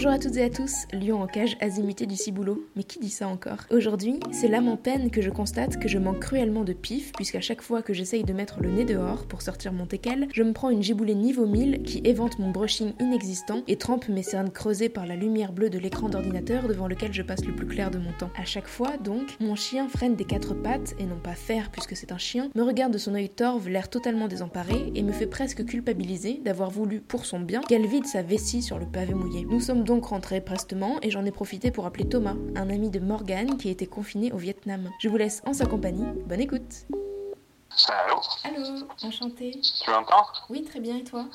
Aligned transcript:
Bonjour 0.00 0.12
à 0.12 0.18
toutes 0.18 0.38
et 0.38 0.44
à 0.44 0.48
tous, 0.48 0.86
lion 0.94 1.20
en 1.20 1.26
cage 1.26 1.58
azimuté 1.60 2.06
du 2.06 2.16
ciboulot. 2.16 2.64
Mais 2.74 2.84
qui 2.84 2.98
dit 3.00 3.10
ça 3.10 3.28
encore? 3.28 3.66
Aujourd'hui, 3.70 4.18
c'est 4.32 4.48
l'âme 4.48 4.68
en 4.68 4.78
peine 4.78 5.10
que 5.10 5.20
je 5.20 5.28
constate 5.28 5.78
que 5.78 5.88
je 5.88 5.98
manque 5.98 6.20
cruellement 6.20 6.64
de 6.64 6.72
pif, 6.72 7.12
puisqu'à 7.12 7.42
chaque 7.42 7.60
fois 7.60 7.82
que 7.82 7.92
j'essaye 7.92 8.24
de 8.24 8.32
mettre 8.32 8.62
le 8.62 8.70
nez 8.70 8.86
dehors 8.86 9.26
pour 9.26 9.42
sortir 9.42 9.74
mon 9.74 9.84
teckel, 9.84 10.28
je 10.32 10.42
me 10.42 10.54
prends 10.54 10.70
une 10.70 10.82
giboulée 10.82 11.14
niveau 11.14 11.44
1000 11.44 11.82
qui 11.82 12.00
évente 12.04 12.38
mon 12.38 12.50
brushing 12.50 12.94
inexistant 12.98 13.62
et 13.68 13.76
trempe 13.76 14.08
mes 14.08 14.22
cernes 14.22 14.48
creusées 14.48 14.88
par 14.88 15.04
la 15.04 15.16
lumière 15.16 15.52
bleue 15.52 15.68
de 15.68 15.78
l'écran 15.78 16.08
d'ordinateur 16.08 16.66
devant 16.66 16.88
lequel 16.88 17.12
je 17.12 17.20
passe 17.20 17.44
le 17.44 17.54
plus 17.54 17.66
clair 17.66 17.90
de 17.90 17.98
mon 17.98 18.12
temps. 18.12 18.30
À 18.38 18.46
chaque 18.46 18.68
fois, 18.68 18.96
donc, 18.96 19.36
mon 19.38 19.54
chien 19.54 19.86
freine 19.86 20.16
des 20.16 20.24
quatre 20.24 20.54
pattes, 20.54 20.94
et 20.98 21.04
non 21.04 21.20
pas 21.22 21.34
faire 21.34 21.70
puisque 21.70 21.94
c'est 21.94 22.10
un 22.10 22.16
chien, 22.16 22.48
me 22.54 22.62
regarde 22.62 22.94
de 22.94 22.98
son 22.98 23.14
œil 23.14 23.28
torve, 23.28 23.68
l'air 23.68 23.90
totalement 23.90 24.28
désemparé, 24.28 24.92
et 24.94 25.02
me 25.02 25.12
fait 25.12 25.26
presque 25.26 25.66
culpabiliser 25.66 26.40
d'avoir 26.42 26.70
voulu, 26.70 27.02
pour 27.02 27.26
son 27.26 27.40
bien, 27.40 27.60
qu'elle 27.60 27.86
vide 27.86 28.06
sa 28.06 28.22
vessie 28.22 28.62
sur 28.62 28.78
le 28.78 28.86
pavé 28.86 29.12
mouillé. 29.12 29.44
Nous 29.44 29.60
sommes 29.60 29.84
donc 29.90 30.06
rentrés 30.06 30.40
prestement, 30.40 30.98
et 31.02 31.10
j'en 31.10 31.24
ai 31.24 31.32
profité 31.32 31.72
pour 31.72 31.84
appeler 31.84 32.08
Thomas, 32.08 32.36
un 32.54 32.70
ami 32.70 32.90
de 32.90 33.00
Morgane 33.00 33.56
qui 33.58 33.68
était 33.70 33.88
confiné 33.88 34.30
au 34.30 34.36
Vietnam. 34.36 34.88
Je 35.00 35.08
vous 35.08 35.16
laisse 35.16 35.42
en 35.46 35.52
sa 35.52 35.66
compagnie, 35.66 36.06
bonne 36.26 36.40
écoute. 36.40 36.86
Allô? 37.88 38.20
Allô, 38.44 38.86
enchantée. 39.02 39.50
Tu 39.60 39.90
m'entends? 39.90 40.26
Oui, 40.48 40.62
très 40.62 40.78
bien, 40.78 40.96
et 40.96 41.02
toi? 41.02 41.26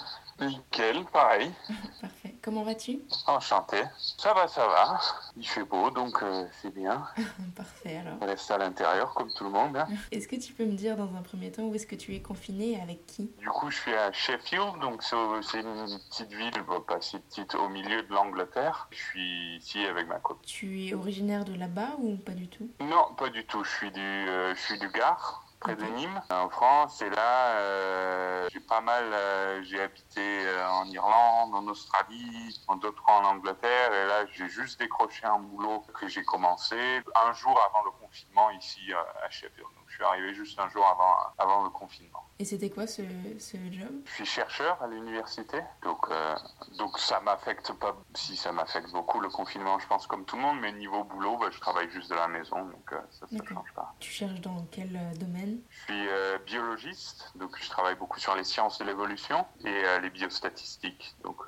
Nickel, 0.42 1.06
pareil. 1.06 1.52
Parfait. 2.02 2.36
Comment 2.42 2.64
vas-tu? 2.64 3.00
Enchanté. 3.26 3.82
Ça 4.18 4.34
va, 4.34 4.48
ça 4.48 4.68
va. 4.68 5.00
Il 5.38 5.48
fait 5.48 5.64
beau, 5.64 5.90
donc 5.90 6.22
euh, 6.22 6.46
c'est 6.62 6.74
bien. 6.74 7.08
Parfait, 7.56 7.98
alors. 7.98 8.18
On 8.22 8.26
reste 8.26 8.52
à 8.52 8.58
l'intérieur, 8.58 9.14
comme 9.14 9.32
tout 9.34 9.46
le 9.46 9.50
monde. 9.52 9.78
hein. 9.78 9.88
Est-ce 10.12 10.28
que 10.28 10.36
tu 10.36 10.52
peux 10.54 10.66
me 10.66 10.74
dire 10.74 10.98
dans 10.98 11.16
un 11.16 11.22
premier 11.22 11.52
temps 11.52 11.64
où 11.64 11.74
est-ce 11.74 11.88
que 11.88 11.96
tu 11.96 12.14
es 12.14 12.22
confiné 12.22 12.72
et 12.74 12.82
avec 12.82 13.06
qui? 13.06 13.32
Du 13.40 13.48
coup, 13.48 13.72
je 13.72 13.78
suis 13.78 13.94
à 13.96 14.12
Sheffield, 14.12 14.80
donc 14.82 15.02
c'est 15.04 15.16
une 15.60 16.00
petite 16.10 16.34
ville, 16.34 16.62
bon, 16.68 16.82
pas 16.82 17.00
si 17.00 17.18
petite, 17.20 17.56
au 17.56 17.70
milieu 17.70 18.04
de 18.04 18.14
l'Angleterre. 18.14 18.88
Je 18.92 18.98
suis 18.98 19.56
ici 19.58 19.86
avec 19.86 20.08
ma 20.08 20.20
copine. 20.20 20.44
Tu 20.46 20.88
es 20.88 20.94
originaire 20.94 21.46
de 21.46 21.54
là-bas 21.56 21.92
ou 22.00 22.18
pas 22.18 22.34
du 22.34 22.50
tout? 22.50 22.70
Non, 22.82 23.14
pas 23.18 23.30
du 23.30 23.46
tout. 23.46 23.64
Je 23.64 23.70
suis 23.72 23.92
du, 23.92 24.02
euh, 24.02 24.54
je 24.54 24.60
suis 24.62 24.78
du 24.80 24.90
Gard, 24.90 25.45
près 25.60 25.76
de. 25.76 25.84
Nîmes, 25.86 26.22
en 26.30 26.50
France. 26.50 27.02
Et 27.02 27.10
là, 27.10 27.48
euh, 27.58 28.48
j'ai 28.52 28.60
pas 28.60 28.82
mal. 28.82 29.04
euh, 29.14 29.64
j'ai 29.64 29.82
habité 29.82 30.46
euh, 30.48 30.68
en 30.70 30.86
Irlande, 30.86 31.56
en 31.56 31.68
Australie, 31.68 32.62
en 32.68 32.76
d'autres 32.76 33.04
en 33.08 33.24
Angleterre. 33.26 33.94
Et 33.94 34.06
là, 34.08 34.26
j'ai 34.34 34.48
juste 34.50 34.80
décroché 34.80 35.26
un 35.26 35.40
boulot 35.40 35.82
que 35.94 36.08
j'ai 36.08 36.24
commencé 36.24 36.78
un 37.16 37.34
jour 37.34 37.60
avant 37.70 37.84
le 37.86 37.92
confinement 37.92 38.50
ici 38.52 38.94
euh, 38.94 39.26
à 39.26 39.30
Sheffield. 39.30 39.68
Suis 39.96 40.04
arrivé 40.04 40.34
juste 40.34 40.60
un 40.60 40.68
jour 40.70 40.86
avant, 40.86 41.16
avant 41.38 41.64
le 41.64 41.70
confinement. 41.70 42.22
Et 42.38 42.44
c'était 42.44 42.70
quoi 42.70 42.86
ce, 42.86 43.02
ce 43.40 43.56
job? 43.72 43.88
Je 44.04 44.12
suis 44.12 44.26
chercheur 44.26 44.78
à 44.84 44.88
l'université, 44.88 45.62
donc 45.84 46.06
euh, 46.12 46.36
donc 46.78 47.00
ça 47.00 47.22
m'affecte 47.22 47.72
pas. 47.72 47.96
Si 48.14 48.36
ça 48.36 48.52
m'affecte 48.52 48.92
beaucoup 48.92 49.22
le 49.22 49.30
confinement, 49.30 49.80
je 49.80 49.88
pense 49.88 50.06
comme 50.06 50.26
tout 50.26 50.36
le 50.36 50.42
monde, 50.42 50.60
mais 50.60 50.74
niveau 50.74 51.06
boulot, 51.06 51.38
bah, 51.38 51.48
je 51.50 51.60
travaille 51.62 51.90
juste 51.92 52.10
de 52.10 52.16
la 52.16 52.28
maison, 52.28 52.66
donc 52.66 52.92
euh, 52.92 53.00
ça 53.10 53.26
D'accord. 53.32 53.60
change 53.60 53.74
pas. 53.74 53.96
Tu 54.02 54.12
cherches 54.12 54.42
dans 54.42 54.66
quel 54.70 54.94
euh, 54.98 55.16
domaine? 55.18 55.62
Je 55.70 55.80
suis 55.84 56.08
euh, 56.10 56.38
biologiste, 56.40 57.32
donc 57.36 57.56
je 57.58 57.70
travaille 57.70 57.96
beaucoup 57.96 58.20
sur 58.20 58.36
les 58.36 58.44
sciences 58.44 58.80
de 58.80 58.84
l'évolution 58.84 59.46
et 59.64 59.84
les 60.02 60.10
biostatistiques. 60.10 61.16
Donc 61.24 61.42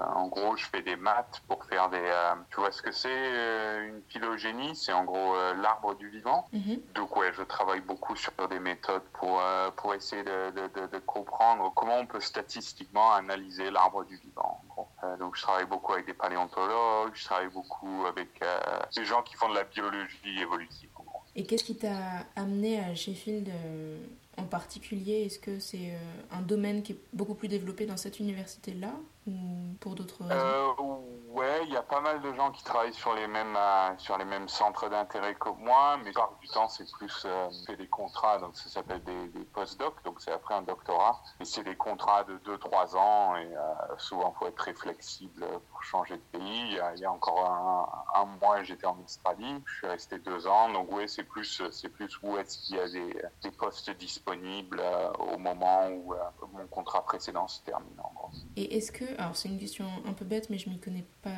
en 0.00 0.28
gros, 0.28 0.56
je 0.56 0.66
fais 0.66 0.82
des 0.82 0.94
maths 0.96 1.42
pour 1.48 1.64
faire 1.64 1.90
des. 1.90 2.12
tu 2.50 2.60
vois 2.60 2.70
ce 2.70 2.80
que 2.80 2.92
c'est 2.92 3.82
une 3.88 4.02
phylogénie 4.08 4.76
C'est 4.76 4.92
en 4.92 5.04
gros 5.04 5.34
l'arbre 5.60 5.94
du 5.96 6.08
vivant. 6.10 6.48
Mhm. 6.52 6.80
Donc 6.94 7.16
ouais, 7.16 7.32
je 7.32 7.42
travaille 7.42 7.71
beaucoup 7.80 8.14
sur 8.16 8.32
des 8.48 8.58
méthodes 8.58 9.02
pour, 9.14 9.40
euh, 9.40 9.70
pour 9.72 9.94
essayer 9.94 10.22
de, 10.22 10.50
de, 10.50 10.80
de- 10.80 10.86
de 10.86 10.98
comprendre 10.98 11.72
comment 11.74 11.98
on 11.98 12.06
peut 12.06 12.20
statistiquement 12.20 13.12
analyser 13.14 13.70
l'arbre 13.70 14.04
du 14.04 14.16
vivant. 14.16 14.60
en 14.62 14.66
gros. 14.68 14.88
Euh, 15.04 15.16
donc 15.16 15.36
je 15.36 15.42
travaille 15.42 15.66
beaucoup 15.66 15.92
avec 15.94 16.06
des 16.06 16.14
paléontologues, 16.14 17.12
je 17.14 17.24
travaille 17.24 17.48
beaucoup 17.48 18.04
avec 18.06 18.28
euh, 18.42 18.58
des 18.96 19.04
gens 19.04 19.22
qui 19.22 19.34
font 19.34 19.48
de 19.48 19.54
la 19.54 19.64
biologie 19.64 20.38
évolutive. 20.40 20.90
en 20.96 21.02
gros. 21.04 21.20
Et 21.34 21.44
qu'est-ce 21.46 21.64
qui 21.64 21.76
t'a 21.76 22.26
amené 22.36 22.78
à 22.80 22.94
Sheffield 22.94 23.48
euh, 23.48 23.98
en 24.36 24.44
particulier? 24.44 25.24
Est-ce 25.24 25.38
que 25.38 25.58
c'est 25.58 25.96
un 26.30 26.42
domaine 26.42 26.82
qui 26.82 26.92
est 26.92 27.00
beaucoup 27.12 27.34
plus 27.34 27.48
développé 27.48 27.86
dans 27.86 27.96
cette 27.96 28.20
université-là 28.20 28.90
ou 29.26 29.32
pour 29.80 29.94
d'autres 29.94 30.24
raisons? 30.24 31.02
Ouais, 31.42 31.64
il 31.66 31.72
y 31.72 31.76
a 31.76 31.82
pas 31.82 32.00
mal 32.00 32.20
de 32.22 32.32
gens 32.34 32.50
qui 32.52 32.62
travaillent 32.62 32.94
sur 32.94 33.14
les 33.14 33.26
mêmes 33.26 33.56
euh, 33.56 33.98
sur 33.98 34.16
les 34.16 34.24
mêmes 34.24 34.48
centres 34.48 34.88
d'intérêt 34.88 35.34
que 35.34 35.48
moi, 35.50 35.96
mais 35.98 36.04
plupart 36.12 36.36
du 36.40 36.48
temps 36.48 36.68
c'est 36.68 36.90
plus 36.92 37.26
euh, 37.26 37.48
des 37.76 37.88
contrats, 37.88 38.38
donc 38.38 38.56
ça 38.56 38.68
s'appelle 38.68 39.02
des, 39.02 39.28
des 39.28 39.44
post-docs, 39.44 40.02
donc 40.04 40.20
c'est 40.20 40.32
après 40.32 40.54
un 40.54 40.62
doctorat, 40.62 41.22
et 41.40 41.44
c'est 41.44 41.64
des 41.64 41.76
contrats 41.76 42.24
de 42.24 42.38
2-3 42.38 42.96
ans, 42.96 43.36
et 43.36 43.46
euh, 43.46 43.98
souvent 43.98 44.32
faut 44.38 44.46
être 44.46 44.56
très 44.56 44.74
flexible 44.74 45.44
pour 45.70 45.82
changer 45.82 46.14
de 46.16 46.38
pays. 46.38 46.78
Il 46.94 47.00
y 47.00 47.04
a, 47.04 47.12
encore 47.12 47.44
un, 48.14 48.24
mois 48.40 48.62
j'étais 48.62 48.86
en 48.86 48.98
Australie, 49.04 49.62
je 49.66 49.74
suis 49.78 49.86
resté 49.86 50.18
deux 50.18 50.46
ans, 50.46 50.70
donc 50.72 50.92
ouais 50.92 51.08
c'est 51.08 51.24
plus 51.24 51.62
c'est 51.70 51.88
plus 51.88 52.18
où 52.22 52.36
est-ce 52.38 52.58
qu'il 52.58 52.76
y 52.76 52.80
a 52.80 52.88
des, 52.88 53.22
des 53.42 53.50
postes 53.50 53.90
disponibles 53.90 54.80
euh, 54.80 55.10
au 55.34 55.38
moment 55.38 55.88
où 55.88 56.14
mon 56.52 56.66
contrat 56.68 57.04
précédent 57.04 57.48
se 57.48 57.60
termine 57.62 57.98
en. 57.98 58.12
Et 58.56 58.76
est-ce 58.76 58.92
que, 58.92 59.04
alors 59.18 59.36
c'est 59.36 59.48
une 59.48 59.58
question 59.58 59.86
un 60.06 60.12
peu 60.12 60.24
bête 60.24 60.50
mais 60.50 60.58
je 60.58 60.68
m'y 60.68 60.78
connais 60.78 61.06
pas, 61.22 61.30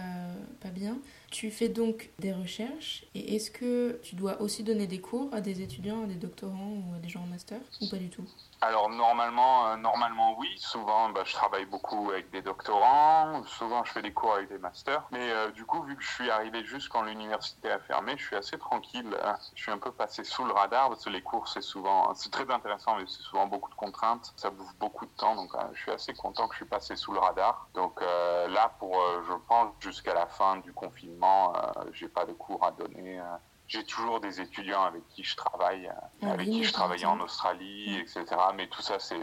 pas 0.61 0.71
bien, 0.71 0.99
tu 1.31 1.51
fais 1.51 1.69
donc 1.69 2.11
des 2.19 2.33
recherches 2.33 3.05
et 3.15 3.37
est-ce 3.37 3.51
que 3.51 4.01
tu 4.03 4.15
dois 4.17 4.41
aussi 4.41 4.63
donner 4.63 4.87
des 4.87 5.01
cours 5.01 5.33
à 5.33 5.41
des 5.41 5.63
étudiants, 5.63 6.05
à 6.05 6.07
des 6.07 6.15
doctorants 6.15 6.73
ou 6.89 6.95
à 6.95 6.99
des 6.99 7.09
gens 7.09 7.23
en 7.23 7.27
master 7.27 7.61
ou 7.81 7.89
pas 7.89 7.97
du 7.97 8.09
tout? 8.11 8.25
Alors 8.61 8.89
normalement, 8.89 9.67
euh, 9.67 9.77
normalement 9.77 10.39
oui. 10.39 10.49
Souvent, 10.57 11.11
bah, 11.11 11.23
je 11.27 11.33
travaille 11.33 11.67
beaucoup 11.67 12.11
avec 12.11 12.31
des 12.31 12.41
doctorants. 12.41 13.43
Souvent, 13.45 13.85
je 13.85 13.93
fais 13.93 14.01
des 14.01 14.13
cours 14.13 14.35
avec 14.35 14.49
des 14.49 14.57
masters. 14.59 15.07
Mais 15.11 15.31
euh, 15.31 15.51
du 15.51 15.67
coup, 15.67 15.83
vu 15.83 15.97
que 15.97 16.03
je 16.03 16.11
suis 16.11 16.31
arrivé 16.31 16.65
juste 16.65 16.89
quand 16.89 17.03
l'université 17.03 17.71
a 17.71 17.79
fermé, 17.81 18.15
je 18.17 18.25
suis 18.25 18.37
assez 18.37 18.57
tranquille. 18.57 19.15
hein. 19.23 19.37
Je 19.55 19.63
suis 19.63 19.73
un 19.73 19.77
peu 19.77 19.93
passé 19.93 20.25
sous 20.25 20.45
le 20.45 20.53
radar 20.53 20.89
parce 20.89 21.05
que 21.05 21.11
les 21.11 21.21
cours, 21.21 21.47
c'est 21.49 21.61
souvent, 21.61 22.15
c'est 22.15 22.31
très 22.31 22.51
intéressant, 22.51 22.97
mais 22.97 23.05
c'est 23.07 23.23
souvent 23.23 23.47
beaucoup 23.47 23.69
de 23.69 23.75
contraintes. 23.75 24.33
Ça 24.37 24.49
bouffe 24.51 24.75
beaucoup 24.79 25.05
de 25.05 25.13
temps, 25.19 25.35
donc 25.35 25.55
euh, 25.55 25.59
je 25.75 25.83
suis 25.83 25.91
assez 25.91 26.15
content 26.15 26.49
que 26.49 26.55
je 26.55 26.61
suis 26.61 26.71
passé 26.71 26.97
sous 26.97 27.13
le 27.13 27.19
radar. 27.19 27.69
Donc 27.75 28.01
là, 28.01 28.75
pour, 28.79 28.97
je 29.27 29.35
pense, 29.49 29.74
jusqu'à 29.81 30.15
la 30.15 30.27
fin 30.27 30.57
du 30.59 30.73
confinement, 30.73 31.55
euh, 31.57 31.71
j'ai 31.93 32.09
pas 32.09 32.25
de 32.25 32.33
cours 32.33 32.65
à 32.65 32.71
donner. 32.73 33.19
euh. 33.21 33.25
J'ai 33.67 33.85
toujours 33.85 34.21
des 34.21 34.41
étudiants 34.43 34.83
avec 34.83 35.07
qui 35.09 35.25
je 35.25 35.35
travaille, 35.37 35.87
euh, 35.89 36.27
En 36.27 36.33
avec 36.33 36.47
qui 36.51 36.65
je 36.65 36.73
travaillais 36.73 37.07
en 37.07 37.19
Australie, 37.21 37.97
Mm. 37.97 38.01
etc. 38.01 38.25
Mais 38.55 38.67
tout 38.69 38.83
ça, 38.83 38.99
c'est 38.99 39.17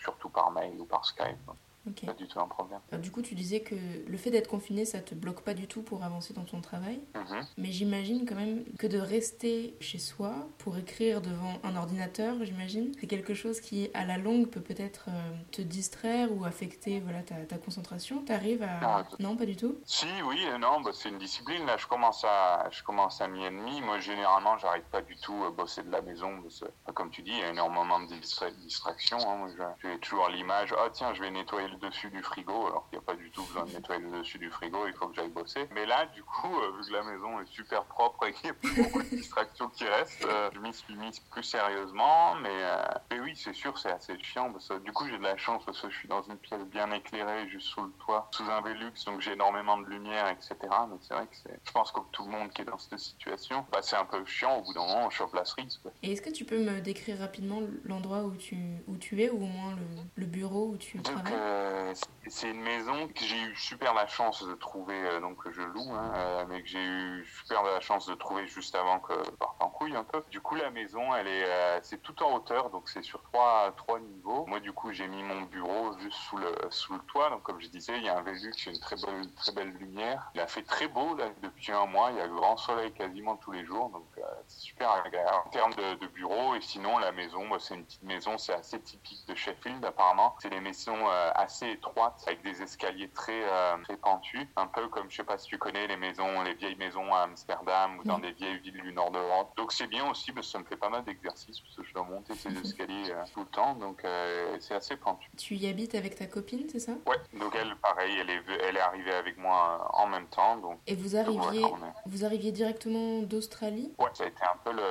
surtout 0.00 0.28
par 0.28 0.50
mail 0.50 0.80
ou 0.80 0.84
par 0.84 1.04
Skype. 1.04 1.44
donc 1.46 1.56
Ok. 1.88 2.06
Pas 2.06 2.12
du 2.14 2.26
tout 2.26 2.40
un 2.40 2.48
problème. 2.48 2.80
Alors, 2.90 3.02
du 3.02 3.10
coup, 3.10 3.20
tu 3.22 3.34
disais 3.34 3.60
que 3.60 3.74
le 4.06 4.16
fait 4.16 4.30
d'être 4.30 4.48
confiné, 4.48 4.84
ça 4.84 5.00
te 5.00 5.14
bloque 5.14 5.42
pas 5.42 5.52
du 5.54 5.66
tout 5.66 5.82
pour 5.82 6.02
avancer 6.02 6.32
dans 6.32 6.44
ton 6.44 6.60
travail. 6.60 7.00
Mhm. 7.14 7.40
Mais 7.58 7.72
j'imagine 7.72 8.24
quand 8.26 8.34
même 8.36 8.64
que 8.78 8.86
de 8.86 8.98
rester 8.98 9.74
chez 9.80 9.98
soi 9.98 10.34
pour 10.58 10.76
écrire 10.78 11.20
devant 11.20 11.58
un 11.62 11.76
ordinateur, 11.76 12.36
j'imagine, 12.42 12.92
c'est 13.00 13.06
quelque 13.06 13.34
chose 13.34 13.60
qui, 13.60 13.90
à 13.94 14.04
la 14.06 14.16
longue, 14.18 14.48
peut 14.48 14.60
peut-être 14.62 15.06
euh, 15.08 15.30
te 15.52 15.60
distraire 15.62 16.28
ou 16.32 16.44
affecter 16.44 17.00
voilà, 17.00 17.22
ta, 17.22 17.34
ta 17.44 17.58
concentration. 17.58 18.22
T'arrives 18.24 18.62
à... 18.62 18.78
Ah, 18.82 19.08
Non, 19.20 19.36
pas 19.36 19.44
du 19.46 19.56
tout? 19.56 19.76
Si, 19.84 20.06
oui, 20.26 20.40
non, 20.60 20.80
bah, 20.80 20.90
c'est 20.94 21.10
une 21.10 21.18
discipline. 21.18 21.66
Là, 21.66 21.76
je 21.76 21.86
commence 21.86 22.24
à, 22.24 22.68
je 22.70 22.82
commence 22.82 23.20
à 23.20 23.28
mi 23.28 23.44
et 23.44 23.50
demi. 23.50 23.80
Moi, 23.82 23.98
généralement, 23.98 24.56
j'arrête 24.58 24.86
pas 24.86 25.02
du 25.02 25.16
tout 25.16 25.44
à 25.46 25.50
bosser 25.50 25.82
de 25.82 25.90
la 25.90 26.00
maison. 26.00 26.40
Parce 26.42 26.60
bah, 26.86 26.92
comme 26.94 27.10
tu 27.10 27.22
dis, 27.22 27.30
il 27.32 27.38
y 27.38 27.42
a 27.42 27.50
énormément 27.50 28.00
de 28.00 28.14
distra- 28.14 28.54
distractions. 28.62 29.18
hein. 29.18 29.48
J'ai 29.82 29.98
toujours 29.98 30.28
l'image, 30.28 30.74
ah 30.78 30.88
tiens, 30.92 31.12
je 31.14 31.20
vais 31.20 31.30
nettoyer 31.30 31.68
le 31.74 31.88
dessus 31.88 32.10
du 32.10 32.22
frigo, 32.22 32.66
alors 32.66 32.88
qu'il 32.88 32.98
n'y 32.98 33.04
a 33.04 33.06
pas 33.06 33.14
du 33.16 33.30
tout 33.30 33.42
besoin 33.44 33.64
de 33.64 33.70
nettoyer 33.72 34.00
le 34.02 34.18
dessus 34.18 34.38
du 34.38 34.50
frigo. 34.50 34.86
Il 34.86 34.94
faut 34.94 35.08
que 35.08 35.14
j'aille 35.16 35.28
bosser. 35.30 35.68
Mais 35.74 35.86
là, 35.86 36.06
du 36.06 36.22
coup, 36.22 36.54
euh, 36.58 36.72
vu 36.78 36.86
que 36.88 36.92
la 36.92 37.02
maison 37.02 37.40
est 37.40 37.46
super 37.46 37.84
propre 37.84 38.26
et 38.26 38.32
qu'il 38.32 38.46
y 38.46 38.50
a 38.50 38.54
plus 38.54 38.82
beaucoup 38.82 39.02
de 39.02 39.08
distractions 39.08 39.68
qui 39.68 39.84
restent, 39.84 40.24
euh, 40.24 40.50
je 40.54 40.58
m'y 40.60 40.72
suis 40.72 40.94
mis 40.96 41.10
plus 41.30 41.42
sérieusement. 41.42 42.34
Mais, 42.36 42.48
euh, 42.52 42.82
mais 43.10 43.20
oui, 43.20 43.34
c'est 43.36 43.52
sûr, 43.54 43.76
c'est 43.78 43.90
assez 43.90 44.18
chiant. 44.22 44.50
Parce 44.52 44.68
que, 44.68 44.78
du 44.78 44.92
coup, 44.92 45.06
j'ai 45.08 45.18
de 45.18 45.22
la 45.22 45.36
chance 45.36 45.62
parce 45.64 45.80
que 45.80 45.90
je 45.90 45.96
suis 45.96 46.08
dans 46.08 46.22
une 46.22 46.36
pièce 46.38 46.64
bien 46.66 46.90
éclairée, 46.92 47.48
juste 47.48 47.68
sous 47.68 47.82
le 47.84 47.90
toit, 48.04 48.28
sous 48.32 48.44
un 48.50 48.60
Velux, 48.60 48.92
donc 49.06 49.20
j'ai 49.20 49.32
énormément 49.32 49.76
de 49.78 49.86
lumière, 49.86 50.28
etc. 50.28 50.54
Mais 50.88 50.96
c'est 51.00 51.14
vrai 51.14 51.26
que 51.26 51.36
c'est. 51.42 51.58
Je 51.64 51.72
pense 51.72 51.92
que 51.92 52.00
tout 52.12 52.24
le 52.24 52.30
monde 52.30 52.50
qui 52.50 52.62
est 52.62 52.64
dans 52.66 52.78
cette 52.78 52.98
situation, 52.98 53.64
bah, 53.72 53.80
c'est 53.82 53.96
un 53.96 54.04
peu 54.04 54.24
chiant. 54.24 54.58
Au 54.58 54.62
bout 54.62 54.72
d'un 54.74 54.80
moment, 54.80 55.06
on 55.06 55.10
chope 55.10 55.34
la 55.34 55.44
cerise. 55.44 55.78
quoi. 55.78 55.90
Et 56.02 56.12
est-ce 56.12 56.22
que 56.22 56.30
tu 56.30 56.44
peux 56.44 56.58
me 56.58 56.80
décrire 56.80 57.18
rapidement 57.18 57.60
l'endroit 57.84 58.22
où 58.22 58.34
tu, 58.36 58.56
où 58.86 58.96
tu 58.96 59.22
es 59.22 59.30
ou 59.30 59.36
au 59.42 59.46
moins 59.46 59.74
le, 59.76 59.82
le 60.16 60.26
bureau 60.26 60.68
où 60.68 60.76
tu 60.76 60.98
Donc, 60.98 61.14
travailles? 61.14 61.32
Euh, 61.64 61.92
c'est- 62.26 62.50
une 62.50 62.60
maison 62.60 63.08
que 63.08 63.24
j'ai 63.24 63.40
eu 63.40 63.56
super 63.56 63.94
la 63.94 64.06
chance 64.06 64.46
de 64.46 64.54
trouver, 64.54 64.94
euh, 64.94 65.20
donc 65.20 65.38
je 65.50 65.62
loue, 65.62 65.92
hein, 65.92 66.12
euh, 66.14 66.44
mais 66.48 66.62
que 66.62 66.68
j'ai 66.68 66.82
eu 66.82 67.26
super 67.26 67.62
la 67.62 67.80
chance 67.80 68.06
de 68.06 68.14
trouver 68.14 68.46
juste 68.46 68.74
avant 68.74 69.00
que 69.00 69.14
parte 69.38 69.56
en 69.62 69.70
couille 69.70 69.96
un 69.96 70.04
peu. 70.04 70.22
Du 70.30 70.40
coup, 70.40 70.54
la 70.54 70.70
maison, 70.70 71.14
elle 71.14 71.28
est, 71.28 71.80
c'est 71.82 72.02
tout 72.02 72.22
en 72.22 72.34
hauteur, 72.34 72.70
donc 72.70 72.88
c'est 72.88 73.02
sur 73.02 73.22
trois, 73.22 73.72
trois 73.76 73.98
niveaux. 74.00 74.44
Moi, 74.46 74.60
du 74.60 74.72
coup, 74.72 74.92
j'ai 74.92 75.08
mis 75.08 75.22
mon 75.22 75.42
bureau 75.42 75.96
juste 75.98 76.18
sous 76.18 76.36
le, 76.36 76.52
sous 76.70 76.94
le 76.94 77.00
toit, 77.00 77.30
donc 77.30 77.42
comme 77.42 77.60
je 77.60 77.68
disais, 77.68 77.96
il 77.96 78.04
y 78.04 78.08
a 78.08 78.18
un 78.18 78.24
il 78.26 78.42
y 78.42 78.68
a 78.68 78.72
une 78.72 78.80
très 78.80 78.96
belle, 78.96 79.34
très 79.34 79.52
belle 79.52 79.70
lumière. 79.74 80.30
Il 80.34 80.40
a 80.40 80.46
fait 80.46 80.62
très 80.62 80.88
beau 80.88 81.14
là 81.16 81.26
depuis 81.42 81.72
un 81.72 81.86
mois, 81.86 82.10
il 82.10 82.16
y 82.18 82.20
a 82.20 82.28
grand 82.28 82.56
soleil 82.56 82.92
quasiment 82.92 83.36
tous 83.36 83.52
les 83.52 83.64
jours, 83.64 83.90
donc 83.90 84.06
c'est 84.48 84.60
super 84.60 84.90
agréable 84.90 85.30
en 85.46 85.50
termes 85.50 85.74
de, 85.74 86.06
bureau. 86.08 86.54
Et 86.54 86.60
sinon, 86.60 86.98
la 86.98 87.12
maison, 87.12 87.48
bah, 87.48 87.56
c'est 87.58 87.74
une 87.74 87.84
petite 87.84 88.02
maison, 88.02 88.38
c'est 88.38 88.54
assez 88.54 88.80
typique 88.80 89.26
de 89.26 89.34
Sheffield 89.34 89.84
apparemment. 89.84 90.36
C'est 90.40 90.50
des 90.50 90.60
maisons 90.60 91.08
assez 91.34 91.53
assez 91.54 91.70
étroite, 91.70 92.24
avec 92.26 92.42
des 92.42 92.62
escaliers 92.62 93.08
très, 93.10 93.44
euh, 93.44 93.76
très 93.84 93.96
pentus, 93.96 94.46
un 94.56 94.66
peu 94.66 94.88
comme, 94.88 95.08
je 95.08 95.16
sais 95.16 95.24
pas 95.24 95.38
si 95.38 95.46
tu 95.46 95.56
connais 95.56 95.86
les 95.86 95.96
maisons, 95.96 96.42
les 96.42 96.54
vieilles 96.54 96.76
maisons 96.76 97.14
à 97.14 97.20
Amsterdam 97.20 97.98
ou 97.98 98.04
dans 98.04 98.18
des 98.18 98.32
vieilles 98.32 98.58
villes 98.58 98.82
du 98.82 98.92
nord 98.92 99.12
d'Europe. 99.12 99.52
Donc 99.56 99.72
c'est 99.72 99.86
bien 99.86 100.10
aussi, 100.10 100.32
parce 100.32 100.48
que 100.48 100.52
ça 100.52 100.58
me 100.58 100.64
fait 100.64 100.76
pas 100.76 100.88
mal 100.88 101.04
d'exercices, 101.04 101.60
parce 101.60 101.76
que 101.76 101.84
je 101.84 101.94
dois 101.94 102.02
monter 102.02 102.34
ces 102.34 102.48
escaliers 102.64 103.10
euh, 103.10 103.22
tout 103.32 103.40
le 103.40 103.46
temps, 103.46 103.74
donc 103.74 104.04
euh, 104.04 104.56
c'est 104.58 104.74
assez 104.74 104.96
pentu. 104.96 105.30
Tu 105.36 105.54
y 105.54 105.68
habites 105.68 105.94
avec 105.94 106.16
ta 106.16 106.26
copine, 106.26 106.66
c'est 106.68 106.80
ça? 106.80 106.92
Ouais, 107.06 107.16
donc 107.38 107.54
elle, 107.54 107.76
pareil, 107.76 108.16
elle 108.18 108.30
est, 108.30 108.42
elle 108.64 108.76
est 108.76 108.80
arrivée 108.80 109.14
avec 109.14 109.38
moi 109.38 109.88
en 109.94 110.08
même 110.08 110.26
temps. 110.26 110.56
Donc, 110.56 110.80
Et 110.88 110.96
vous 110.96 111.16
arriviez, 111.16 111.64
vous 112.06 112.24
arriviez 112.24 112.50
directement 112.50 113.22
d'Australie? 113.22 113.92
Ouais, 113.98 114.10
ça 114.14 114.24
a 114.24 114.26
été 114.26 114.42
un 114.42 114.56
peu 114.64 114.72
le... 114.72 114.82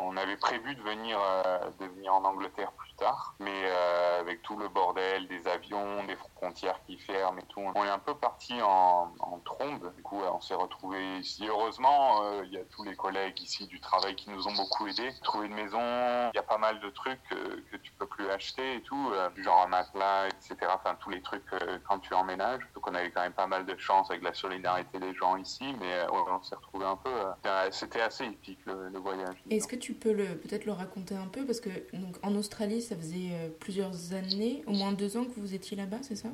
On, 0.00 0.16
avait 0.20 0.36
prévu 0.36 0.74
de 0.74 0.82
venir, 0.82 1.18
de 1.78 1.86
venir 1.86 2.12
en 2.12 2.24
Angleterre 2.24 2.72
plus 2.72 2.89
tard, 3.00 3.34
mais 3.40 3.70
avec 4.20 4.42
tout 4.42 4.56
le 4.56 4.68
bordel 4.68 5.26
des 5.28 5.48
avions, 5.48 6.04
des 6.04 6.16
frontières 6.16 6.80
qui 6.86 6.98
ferment 6.98 7.38
et 7.38 7.46
tout, 7.48 7.60
on 7.74 7.84
est 7.84 7.88
un 7.88 7.98
peu 7.98 8.14
parti 8.14 8.54
en, 8.62 9.12
en 9.18 9.38
trombe. 9.44 9.92
Du 9.96 10.02
coup, 10.02 10.20
on 10.22 10.40
s'est 10.40 10.54
retrouvé 10.54 11.18
ici. 11.18 11.46
Heureusement, 11.48 12.22
euh, 12.24 12.42
il 12.44 12.52
y 12.52 12.58
a 12.58 12.64
tous 12.64 12.84
les 12.84 12.94
collègues 12.94 13.40
ici 13.40 13.66
du 13.66 13.80
travail 13.80 14.14
qui 14.14 14.30
nous 14.30 14.46
ont 14.46 14.54
beaucoup 14.54 14.86
aidés. 14.86 15.10
Trouver 15.22 15.46
une 15.46 15.54
maison, 15.54 15.80
il 15.80 16.32
y 16.34 16.38
a 16.38 16.42
pas 16.42 16.58
mal 16.58 16.80
de 16.80 16.90
trucs 16.90 17.20
euh, 17.32 17.62
que 17.70 17.76
tu 17.76 17.92
peux 17.92 18.06
plus 18.06 18.28
acheter 18.30 18.76
et 18.76 18.82
tout, 18.82 19.10
euh, 19.12 19.28
genre 19.42 19.62
un 19.64 19.68
matelas, 19.68 20.28
etc. 20.28 20.56
Enfin, 20.74 20.96
tous 21.00 21.10
les 21.10 21.22
trucs 21.22 21.44
quand 21.88 21.98
tu 22.00 22.14
emménages. 22.14 22.62
Donc, 22.74 22.88
on 22.88 22.94
avait 22.94 23.10
quand 23.10 23.22
même 23.22 23.32
pas 23.32 23.46
mal 23.46 23.66
de 23.66 23.76
chance 23.78 24.10
avec 24.10 24.22
la 24.22 24.34
solidarité 24.34 24.98
des 24.98 25.14
gens 25.14 25.36
ici, 25.36 25.74
mais 25.80 26.06
on 26.10 26.42
s'est 26.42 26.56
retrouvé 26.56 26.84
un 26.84 26.96
peu. 26.96 27.10
C'était 27.70 28.00
assez 28.00 28.24
épique 28.24 28.60
le, 28.66 28.98
voyage. 28.98 29.42
Est-ce 29.50 29.66
que 29.66 29.76
tu 29.76 29.94
peux 29.94 30.14
peut-être 30.14 30.66
le 30.66 30.72
raconter 30.72 31.16
un 31.16 31.26
peu? 31.26 31.44
Parce 31.46 31.60
que 31.60 31.70
donc 31.94 32.16
en 32.22 32.34
Australie, 32.34 32.82
ça 32.90 32.96
faisait 32.96 33.52
plusieurs 33.60 34.12
années, 34.12 34.62
au 34.66 34.72
moins 34.72 34.92
deux 34.92 35.16
ans 35.16 35.24
que 35.24 35.38
vous 35.40 35.54
étiez 35.54 35.76
là-bas, 35.76 35.98
c'est 36.02 36.16
ça? 36.16 36.28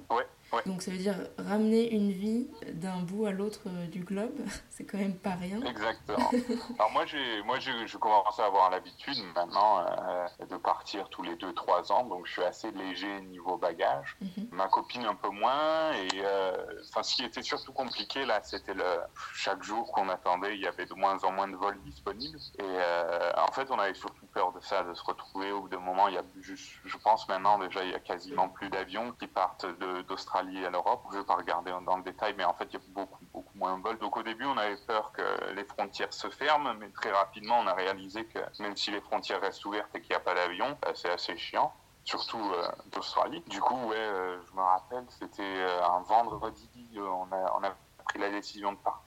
Ouais. 0.52 0.62
Donc 0.64 0.80
ça 0.80 0.92
veut 0.92 0.98
dire 0.98 1.16
ramener 1.38 1.90
une 1.92 2.12
vie 2.12 2.46
d'un 2.72 3.00
bout 3.00 3.26
à 3.26 3.32
l'autre 3.32 3.62
euh, 3.66 3.86
du 3.86 4.04
globe, 4.04 4.38
c'est 4.70 4.84
quand 4.84 4.98
même 4.98 5.16
pas 5.16 5.34
rien. 5.34 5.60
Exactement. 5.62 6.30
Alors 6.78 6.92
moi 6.92 7.04
j'ai 7.04 7.42
moi 7.42 7.58
je 7.58 7.96
commence 7.96 8.38
à 8.38 8.46
avoir 8.46 8.70
l'habitude 8.70 9.18
maintenant 9.34 9.80
euh, 9.80 10.46
de 10.48 10.56
partir 10.56 11.08
tous 11.08 11.22
les 11.22 11.34
2-3 11.34 11.92
ans, 11.92 12.04
donc 12.04 12.26
je 12.26 12.32
suis 12.32 12.44
assez 12.44 12.70
léger 12.70 13.20
niveau 13.22 13.56
bagage. 13.56 14.16
Mhm. 14.20 14.48
Ma 14.52 14.68
copine 14.68 15.04
un 15.04 15.16
peu 15.16 15.30
moins 15.30 15.92
et 15.94 16.08
euh, 16.16 16.56
enfin 16.88 17.02
ce 17.02 17.16
qui 17.16 17.24
était 17.24 17.42
surtout 17.42 17.72
compliqué 17.72 18.24
là, 18.24 18.40
c'était 18.44 18.74
le 18.74 18.84
chaque 19.34 19.64
jour 19.64 19.90
qu'on 19.92 20.08
attendait, 20.08 20.54
il 20.54 20.60
y 20.60 20.68
avait 20.68 20.86
de 20.86 20.94
moins 20.94 21.18
en 21.24 21.32
moins 21.32 21.48
de 21.48 21.56
vols 21.56 21.80
disponibles 21.82 22.38
et 22.60 23.36
en 23.36 23.52
fait 23.52 23.70
on 23.70 23.78
avait 23.78 23.94
surtout 23.94 24.26
peur 24.26 24.52
de 24.52 24.60
ça, 24.60 24.84
de 24.84 24.94
se 24.94 25.02
retrouver 25.02 25.50
au 25.50 25.62
bout 25.62 25.68
d'un 25.68 25.80
moment, 25.80 26.06
il 26.08 26.14
y 26.14 26.18
a 26.18 26.24
juste, 26.40 26.74
je 26.84 26.96
pense 26.98 27.28
maintenant 27.28 27.58
déjà 27.58 27.82
il 27.82 27.90
y 27.90 27.94
a 27.94 28.00
quasiment 28.00 28.48
plus 28.48 28.68
d'avions 28.70 29.12
qui 29.12 29.26
partent 29.26 29.66
d'Australie 30.06 30.35
à 30.38 30.70
l'Europe. 30.70 31.02
Je 31.10 31.16
ne 31.16 31.20
vais 31.20 31.26
pas 31.26 31.36
regarder 31.36 31.72
dans 31.84 31.96
le 31.96 32.02
détail, 32.02 32.34
mais 32.36 32.44
en 32.44 32.54
fait, 32.54 32.66
il 32.70 32.74
y 32.74 32.76
a 32.76 32.80
beaucoup, 32.88 33.24
beaucoup 33.32 33.56
moins 33.58 33.76
de 33.76 33.82
vols. 33.82 33.98
Donc 33.98 34.16
au 34.16 34.22
début, 34.22 34.44
on 34.44 34.56
avait 34.56 34.76
peur 34.86 35.12
que 35.12 35.52
les 35.54 35.64
frontières 35.64 36.12
se 36.12 36.28
ferment, 36.30 36.74
mais 36.74 36.90
très 36.90 37.10
rapidement, 37.10 37.58
on 37.60 37.66
a 37.66 37.74
réalisé 37.74 38.24
que 38.26 38.38
même 38.60 38.76
si 38.76 38.90
les 38.90 39.00
frontières 39.00 39.40
restent 39.40 39.64
ouvertes 39.64 39.94
et 39.94 40.00
qu'il 40.00 40.10
n'y 40.10 40.16
a 40.16 40.20
pas 40.20 40.34
d'avion, 40.34 40.76
bah, 40.82 40.92
c'est 40.94 41.10
assez 41.10 41.36
chiant 41.36 41.72
surtout 42.06 42.38
euh, 42.54 42.68
d'Australie. 42.92 43.42
Du 43.48 43.60
coup, 43.60 43.88
ouais, 43.88 43.96
euh, 43.96 44.40
je 44.46 44.56
me 44.56 44.62
rappelle, 44.62 45.04
c'était 45.10 45.42
euh, 45.42 45.84
un 45.84 46.00
vendredi, 46.02 46.70
on 46.96 47.32
a, 47.32 47.52
on 47.58 47.64
a 47.64 47.74
pris 48.04 48.18
la 48.18 48.30
décision 48.30 48.72
de 48.72 48.78
partir 48.78 49.02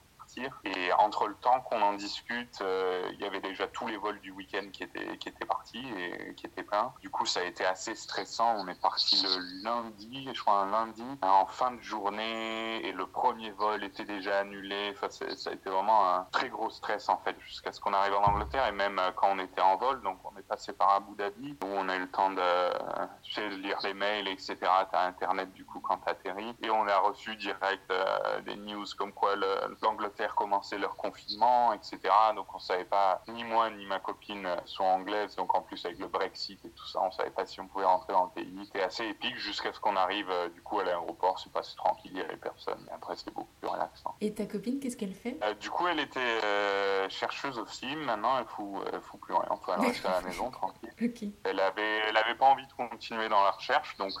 et 0.64 0.92
entre 0.94 1.26
le 1.26 1.34
temps 1.34 1.60
qu'on 1.60 1.80
en 1.82 1.94
discute, 1.94 2.60
euh, 2.62 3.10
il 3.12 3.20
y 3.20 3.24
avait 3.24 3.40
déjà 3.40 3.66
tous 3.68 3.86
les 3.86 3.96
vols 3.96 4.20
du 4.20 4.30
week-end 4.30 4.66
qui 4.72 4.82
étaient, 4.82 5.16
qui 5.18 5.28
étaient 5.28 5.44
partis 5.44 5.84
et 5.96 6.34
qui 6.34 6.46
étaient 6.46 6.62
pleins. 6.62 6.92
Du 7.00 7.10
coup, 7.10 7.26
ça 7.26 7.40
a 7.40 7.44
été 7.44 7.64
assez 7.64 7.94
stressant. 7.94 8.56
On 8.58 8.68
est 8.68 8.80
parti 8.80 9.22
le 9.22 9.64
lundi, 9.64 10.28
je 10.32 10.40
crois 10.40 10.60
un 10.60 10.70
lundi, 10.70 11.04
en 11.22 11.46
fin 11.46 11.72
de 11.72 11.80
journée, 11.80 12.86
et 12.86 12.92
le 12.92 13.06
premier 13.06 13.50
vol 13.52 13.82
était 13.84 14.04
déjà 14.04 14.40
annulé. 14.40 14.92
Enfin, 14.94 15.08
ça 15.10 15.50
a 15.50 15.52
été 15.52 15.70
vraiment 15.70 16.14
un 16.14 16.24
très 16.32 16.48
gros 16.48 16.70
stress 16.70 17.08
en 17.08 17.18
fait, 17.18 17.36
jusqu'à 17.40 17.72
ce 17.72 17.80
qu'on 17.80 17.92
arrive 17.92 18.14
en 18.14 18.24
Angleterre 18.24 18.66
et 18.66 18.72
même 18.72 18.98
euh, 18.98 19.10
quand 19.14 19.28
on 19.30 19.38
était 19.38 19.60
en 19.60 19.76
vol. 19.76 20.00
Donc, 20.02 20.18
on 20.24 20.38
est 20.38 20.46
passé 20.46 20.72
par 20.72 20.90
Abu 20.90 21.14
Dhabi 21.16 21.56
où 21.62 21.66
on 21.66 21.88
a 21.88 21.96
eu 21.96 22.00
le 22.00 22.10
temps 22.10 22.30
de, 22.30 23.56
lire 23.56 23.78
les 23.84 23.94
mails, 23.94 24.28
etc. 24.28 24.56
Tu 24.60 24.66
as 24.66 25.04
Internet 25.06 25.52
du 25.52 25.64
coup 25.64 25.80
quand 25.80 25.98
tu 25.98 26.10
atterris. 26.10 26.54
Et 26.62 26.70
on 26.70 26.86
a 26.86 26.98
reçu 26.98 27.36
direct 27.36 27.90
euh, 27.90 28.40
des 28.42 28.56
news 28.56 28.86
comme 28.98 29.12
quoi 29.12 29.34
l'Angleterre 29.82 30.29
recommencer 30.30 30.78
leur 30.78 30.96
confinement, 30.96 31.72
etc. 31.72 31.98
Donc 32.34 32.46
on 32.54 32.58
savait 32.58 32.84
pas, 32.84 33.22
ni 33.28 33.44
moi 33.44 33.70
ni 33.70 33.86
ma 33.86 33.98
copine 34.00 34.48
sont 34.64 34.84
anglaises, 34.84 35.36
donc 35.36 35.54
en 35.54 35.62
plus 35.62 35.84
avec 35.84 35.98
le 35.98 36.08
Brexit 36.08 36.64
et 36.64 36.70
tout 36.70 36.86
ça, 36.86 37.00
on 37.02 37.10
savait 37.10 37.30
pas 37.30 37.46
si 37.46 37.60
on 37.60 37.66
pouvait 37.66 37.84
rentrer 37.84 38.12
dans 38.12 38.24
le 38.24 38.30
pays. 38.30 38.60
C'était 38.64 38.82
assez 38.82 39.04
épique 39.06 39.36
jusqu'à 39.36 39.72
ce 39.72 39.80
qu'on 39.80 39.96
arrive 39.96 40.28
euh, 40.30 40.48
du 40.48 40.62
coup 40.62 40.78
à 40.80 40.84
l'aéroport, 40.84 41.38
c'est 41.38 41.52
passé 41.52 41.74
tranquille, 41.76 42.10
il 42.12 42.16
n'y 42.18 42.22
avait 42.22 42.36
personne. 42.36 42.78
Mais 42.86 42.92
après 42.92 43.16
c'était 43.16 43.30
beaucoup 43.30 43.52
plus 43.60 43.68
relaxant. 43.68 44.14
Et 44.20 44.32
ta 44.34 44.46
copine, 44.46 44.80
qu'est-ce 44.80 44.96
qu'elle 44.96 45.14
fait? 45.14 45.38
Euh, 45.42 45.54
Du 45.54 45.70
coup 45.70 45.86
elle 45.86 46.00
était 46.00 46.20
euh, 46.44 47.08
chercheuse 47.08 47.58
aussi, 47.58 47.94
maintenant 47.96 48.38
elle 48.38 48.46
fout, 48.46 48.82
elle 48.92 49.00
fout 49.00 49.20
plus 49.20 49.34
rien, 49.34 49.46
enfin 49.50 49.74
elle 49.78 49.86
reste 49.86 50.04
à 50.06 50.12
la 50.12 50.20
maison 50.22 50.50
tranquille. 50.50 50.90
Elle 51.44 51.60
avait, 51.60 51.98
elle 52.08 52.16
avait 52.16 52.34
pas 52.34 52.46
envie 52.46 52.66
de 52.66 52.72
continuer 52.72 53.28
dans 53.28 53.42
la 53.42 53.50
recherche, 53.50 53.96
donc 53.96 54.12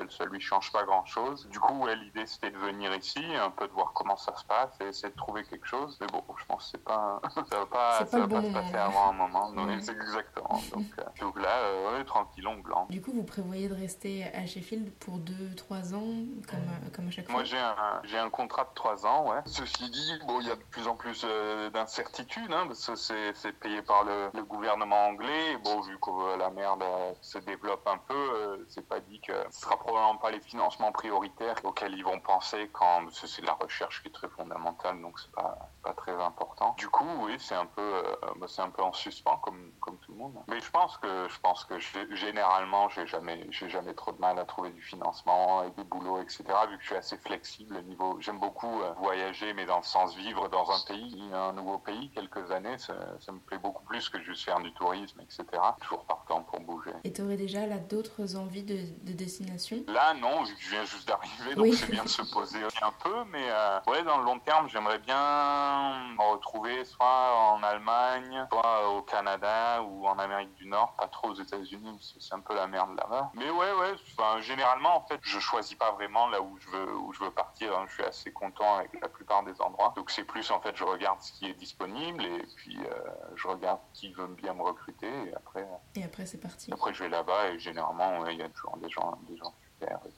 elle, 0.00 0.10
ça 0.10 0.24
lui 0.24 0.40
change 0.40 0.72
pas 0.72 0.84
grand 0.84 1.04
chose. 1.04 1.46
Du 1.48 1.58
coup 1.60 1.86
l'idée 1.86 2.26
c'était 2.26 2.50
de 2.50 2.56
venir 2.58 2.94
ici, 2.94 3.22
un 3.36 3.50
peu 3.50 3.66
de 3.66 3.72
voir 3.72 3.92
comment 3.92 4.16
ça 4.16 4.34
se 4.36 4.44
passe 4.44 4.70
et 4.80 4.84
essayer 4.88 5.10
de 5.12 5.16
trouver 5.16 5.42
quelque 5.48 5.66
chose. 5.66 5.96
Mais 6.00 6.06
bon, 6.06 6.22
je 6.38 6.44
pense 6.46 6.64
que 6.64 6.70
c'est 6.72 6.84
pas, 6.84 7.20
ça 7.34 7.58
va 7.58 7.66
pas, 7.66 8.04
ça 8.04 8.18
va 8.18 8.28
pas 8.28 8.42
se 8.42 8.52
passer 8.52 8.76
avant 8.76 9.10
un 9.10 9.12
moment. 9.12 9.52
C'est 9.80 9.92
exactement. 9.92 10.60
Donc, 10.72 10.86
euh, 10.98 11.02
donc 11.20 11.40
là, 11.40 11.58
euh, 11.58 12.04
tranquille, 12.04 12.46
on 12.46 12.56
blanc. 12.56 12.86
Du 12.90 13.00
coup, 13.00 13.12
vous 13.12 13.22
prévoyez 13.22 13.68
de 13.68 13.74
rester 13.74 14.24
à 14.34 14.46
Sheffield 14.46 14.92
pour 14.98 15.18
2-3 15.18 15.94
ans, 15.94 16.26
comme, 16.48 16.60
euh, 16.60 16.90
comme 16.94 17.08
à 17.08 17.10
chaque 17.10 17.26
fois 17.26 17.34
Moi, 17.34 17.44
j'ai 17.44 17.58
un, 17.58 18.24
un 18.24 18.30
contrat 18.30 18.64
de 18.64 18.74
3 18.74 19.06
ans, 19.06 19.30
ouais. 19.30 19.40
Ceci 19.46 19.90
dit, 19.90 20.18
bon, 20.26 20.40
il 20.40 20.48
y 20.48 20.50
a 20.50 20.56
de 20.56 20.62
plus 20.70 20.86
en 20.86 20.96
plus 20.96 21.24
d'incertitudes, 21.72 22.52
hein, 22.52 22.64
parce 22.66 22.86
que 22.86 22.94
c'est, 22.94 23.34
c'est 23.34 23.52
payé 23.52 23.82
par 23.82 24.04
le, 24.04 24.30
le, 24.34 24.44
gouvernement 24.44 25.06
anglais. 25.06 25.56
Bon, 25.64 25.80
vu 25.80 25.98
que 25.98 26.38
la 26.38 26.50
merde 26.50 26.84
se 27.20 27.38
développe 27.38 27.86
un 27.86 27.98
peu, 27.98 28.64
c'est 28.68 28.86
pas 28.86 29.00
dit 29.00 29.20
que 29.20 29.32
ce 29.50 29.60
sera 29.60 29.76
probablement 29.76 30.16
pas 30.16 30.30
les 30.30 30.40
financements 30.40 30.92
prioritaires 30.92 31.56
auxquels 31.64 31.94
ils 31.94 32.04
vont 32.04 32.20
penser 32.20 32.68
quand 32.72 33.08
c'est 33.12 33.42
de 33.42 33.46
la 33.46 33.54
recherche 33.54 34.02
qui 34.02 34.08
est 34.08 34.12
très 34.12 34.28
fondamentale, 34.28 35.00
donc 35.00 35.18
c'est 35.20 35.32
pas 35.38 35.68
pas 35.82 35.92
très 35.94 36.12
important. 36.12 36.74
Du 36.76 36.88
coup, 36.88 37.08
oui, 37.22 37.36
c'est 37.38 37.54
un 37.54 37.66
peu, 37.66 37.80
euh, 37.82 38.02
bah, 38.36 38.46
c'est 38.48 38.62
un 38.62 38.70
peu 38.70 38.82
en 38.82 38.92
suspens 38.92 39.38
comme, 39.42 39.72
comme 39.80 39.96
tout 39.98 40.12
le 40.12 40.18
monde. 40.18 40.34
Mais 40.48 40.60
je 40.60 40.70
pense 40.70 40.96
que, 40.98 41.28
je 41.28 41.40
pense 41.40 41.64
que 41.64 41.78
généralement, 42.14 42.88
j'ai 42.88 43.06
jamais, 43.06 43.46
j'ai 43.50 43.68
jamais 43.68 43.94
trop 43.94 44.12
de 44.12 44.18
mal 44.18 44.38
à 44.38 44.44
trouver 44.44 44.70
du 44.70 44.82
financement 44.82 45.64
et 45.64 45.70
du 45.70 45.84
boulot, 45.84 46.20
etc. 46.20 46.44
Vu 46.70 46.76
que 46.76 46.82
je 46.82 46.88
suis 46.88 46.96
assez 46.96 47.16
flexible 47.18 47.82
niveau, 47.84 48.18
j'aime 48.20 48.38
beaucoup 48.38 48.80
euh, 48.80 48.92
voyager, 48.98 49.52
mais 49.54 49.66
dans 49.66 49.78
le 49.78 49.82
sens 49.82 50.16
vivre 50.16 50.48
dans 50.48 50.70
un 50.70 50.80
pays, 50.86 51.22
un 51.32 51.52
nouveau 51.52 51.78
pays, 51.78 52.10
quelques 52.10 52.50
années, 52.50 52.78
ça, 52.78 52.94
ça 53.20 53.32
me 53.32 53.38
plaît 53.38 53.58
beaucoup 53.58 53.84
plus 53.84 54.08
que 54.08 54.20
juste 54.20 54.44
faire 54.44 54.60
du 54.60 54.72
tourisme, 54.74 55.20
etc. 55.20 55.44
Toujours 55.80 56.04
partant 56.04 56.42
pour 56.42 56.60
bouger. 56.60 56.92
Et 57.04 57.12
tu 57.12 57.22
aurais 57.22 57.36
déjà 57.36 57.66
là 57.66 57.78
d'autres 57.78 58.36
envies 58.36 58.64
de, 58.64 58.78
de, 59.02 59.12
destination? 59.12 59.78
Là, 59.86 60.14
non, 60.14 60.42
vu 60.42 60.54
que 60.54 60.60
je 60.60 60.70
viens 60.70 60.84
juste 60.84 61.08
d'arriver, 61.08 61.54
donc 61.54 61.74
c'est 61.74 61.90
bien 61.90 62.04
de 62.04 62.08
se 62.08 62.22
poser 62.32 62.58
un 62.82 62.92
peu, 63.02 63.24
mais 63.30 63.46
euh, 63.48 63.80
ouais, 63.86 64.02
dans 64.02 64.18
le 64.18 64.24
long 64.24 64.38
terme, 64.40 64.68
j'aimerais 64.68 64.98
bien 64.98 65.27
me 65.28 66.32
retrouver 66.32 66.84
soit 66.84 67.52
en 67.52 67.62
Allemagne, 67.62 68.46
soit 68.50 68.88
au 68.90 69.02
Canada 69.02 69.82
ou 69.82 70.06
en 70.06 70.18
Amérique 70.18 70.54
du 70.54 70.66
Nord, 70.66 70.94
pas 70.96 71.08
trop 71.08 71.28
aux 71.28 71.34
États-Unis, 71.34 72.16
c'est 72.18 72.34
un 72.34 72.40
peu 72.40 72.54
la 72.54 72.66
merde 72.66 72.96
là-bas. 72.96 73.30
Mais 73.34 73.50
ouais, 73.50 73.72
ouais, 73.72 73.94
enfin, 74.18 74.40
généralement, 74.40 74.96
en 74.96 75.06
fait, 75.06 75.20
je 75.22 75.38
choisis 75.38 75.76
pas 75.76 75.92
vraiment 75.92 76.28
là 76.28 76.40
où 76.40 76.58
je 76.58 76.68
veux, 76.70 76.96
où 76.96 77.12
je 77.12 77.20
veux 77.20 77.30
partir. 77.30 77.76
Hein. 77.76 77.86
Je 77.88 77.94
suis 77.94 78.04
assez 78.04 78.32
content 78.32 78.76
avec 78.76 79.00
la 79.00 79.08
plupart 79.08 79.42
des 79.44 79.60
endroits. 79.60 79.92
Donc 79.96 80.10
c'est 80.10 80.24
plus, 80.24 80.50
en 80.50 80.60
fait, 80.60 80.76
je 80.76 80.84
regarde 80.84 81.20
ce 81.20 81.32
qui 81.32 81.46
est 81.46 81.54
disponible 81.54 82.24
et 82.24 82.46
puis 82.56 82.78
euh, 82.78 82.94
je 83.36 83.48
regarde 83.48 83.80
qui 83.92 84.12
veut 84.12 84.26
bien 84.26 84.54
me 84.54 84.62
recruter 84.62 85.08
et 85.26 85.34
après. 85.34 85.66
Et 85.94 86.04
après, 86.04 86.26
c'est 86.26 86.40
parti. 86.40 86.72
Après, 86.72 86.92
je 86.94 87.04
vais 87.04 87.08
là-bas 87.08 87.48
et 87.48 87.58
généralement, 87.58 88.26
il 88.26 88.38
y 88.38 88.42
a 88.42 88.48
toujours 88.48 88.76
des 88.78 88.90
gens, 88.90 89.18
des 89.28 89.36
gens 89.36 89.54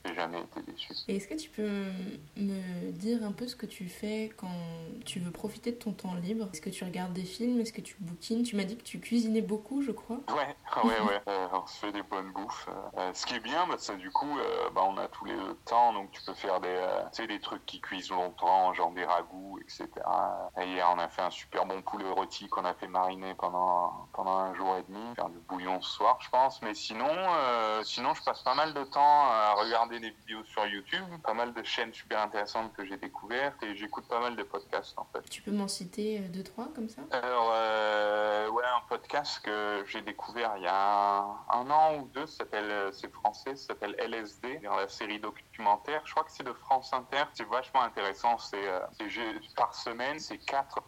j'ai 0.05 0.14
jamais 0.14 0.40
été 0.40 0.62
déçu. 0.71 0.93
Et 1.09 1.17
est-ce 1.17 1.29
que 1.29 1.35
tu 1.35 1.50
peux 1.50 1.69
me 2.37 2.90
dire 2.93 3.25
un 3.25 3.33
peu 3.33 3.47
ce 3.47 3.57
que 3.57 3.67
tu 3.67 3.88
fais 3.88 4.33
quand 4.37 4.49
tu 5.05 5.21
veux 5.21 5.31
profiter 5.31 5.73
de 5.73 5.76
ton 5.76 5.93
temps 5.93 6.14
libre? 6.14 6.49
Est-ce 6.52 6.61
que 6.61 6.71
tu 6.71 6.85
regardes 6.85 7.12
des 7.12 7.25
films? 7.25 7.61
Est-ce 7.61 7.73
que 7.73 7.81
tu 7.81 7.97
bouquines? 8.00 8.43
Tu 8.43 8.57
m'as 8.57 8.64
dit 8.64 8.76
que 8.76 8.83
tu 8.83 9.00
cuisinais 9.00 9.43
beaucoup, 9.43 9.83
je 9.83 9.93
crois. 9.93 10.21
Ouais, 10.29 10.85
ouais, 10.85 11.00
ouais. 11.00 11.21
Euh, 11.29 11.47
on 11.52 11.67
se 11.67 11.79
fait 11.79 11.93
des 11.93 12.02
bonnes 12.02 12.33
bouffes. 12.33 12.69
Euh, 12.97 13.11
ce 13.14 13.26
qui 13.26 13.35
est 13.35 13.40
bien, 13.40 13.67
bah, 13.67 13.76
c'est 13.79 13.97
du 13.97 14.11
coup, 14.11 14.38
euh, 14.38 14.71
bah, 14.75 14.83
on 14.87 14.97
a 14.97 15.09
tous 15.09 15.25
les 15.25 15.37
temps, 15.64 15.93
donc 15.93 16.11
tu 16.12 16.23
peux 16.23 16.35
faire 16.35 16.61
des, 16.61 17.26
des 17.26 17.40
trucs 17.40 17.64
qui 17.67 17.81
cuisent 17.81 18.11
longtemps, 18.11 18.73
genre 18.75 18.93
des 18.93 19.05
ragoûts, 19.05 19.50
etc. 19.61 19.88
Et 20.61 20.67
hier, 20.67 20.88
on 20.95 20.99
a 20.99 21.09
fait 21.09 21.23
un 21.23 21.31
super 21.31 21.67
bon 21.67 21.83
poulet 21.83 22.09
rôti 22.11 22.49
qu'on 22.49 22.64
a 22.64 22.75
fait 22.75 22.88
mariner 22.88 23.35
pendant, 23.35 24.09
pendant 24.12 24.37
un 24.37 24.55
jour 24.55 24.76
et 24.76 24.83
demi. 24.88 25.14
Faire 25.14 25.29
du 25.29 25.38
bouillon 25.38 25.81
ce 25.81 25.90
soir, 25.90 26.19
je 26.21 26.31
pense. 26.31 26.62
Mais 26.62 26.75
sinon, 26.75 27.09
sinon, 27.83 28.14
je 28.14 28.23
passe 28.23 28.43
pas 28.43 28.55
mal 28.55 28.75
de 28.75 28.85
temps 28.85 29.31
à 29.31 29.55
regarder 29.55 30.00
des 30.00 30.11
vidéos 30.11 30.45
sur 30.45 30.67
YouTube, 30.67 31.05
pas 31.23 31.35
mal 31.35 31.52
de 31.52 31.62
chaînes 31.62 31.93
super 31.93 32.21
intéressantes 32.21 32.73
que 32.75 32.85
j'ai 32.85 32.97
découvertes 32.97 33.62
et 33.62 33.76
j'écoute 33.76 34.07
pas 34.09 34.21
mal 34.21 34.37
de 34.37 34.43
podcasts 34.43 34.99
en 34.99 35.07
fait. 35.12 35.29
Tu 35.29 35.43
peux 35.43 35.50
m'en 35.50 35.69
citer 35.69 36.19
euh, 36.19 36.29
deux, 36.29 36.43
trois 36.43 36.69
comme 36.75 36.88
ça? 36.88 37.02
Alors, 37.11 37.52
euh, 37.55 38.49
ouais, 38.50 38.64
un 38.64 38.87
podcast 38.88 39.40
que 39.45 39.85
j'ai 39.87 40.02
découvert 40.02 40.55
il 40.57 40.64
y 40.64 40.69
a 40.69 41.25
un, 41.50 41.71
an 41.71 41.97
ou 41.99 42.09
deux, 42.14 42.26
s'appelle, 42.26 42.71
euh, 42.71 42.93
c'est 42.93 43.12
français, 43.12 43.57
ça 43.57 43.69
s'appelle 43.69 43.95
LSD, 43.99 44.61
dans 44.64 44.76
la 44.76 44.88
série 44.88 45.21
documentaire. 45.21 46.02
Je 46.05 46.12
crois 46.12 46.25
que 46.25 46.33
c'est 46.33 46.45
de 46.45 46.52
France 46.52 46.93
Inter. 46.93 47.25
C'est 47.35 47.49
vachement 47.49 47.83
intéressant. 47.83 48.38
C'est, 48.38 48.67
euh, 48.67 48.81
par 49.61 49.75
semaine, 49.75 50.19
c'est 50.19 50.38
quatre, 50.38 50.83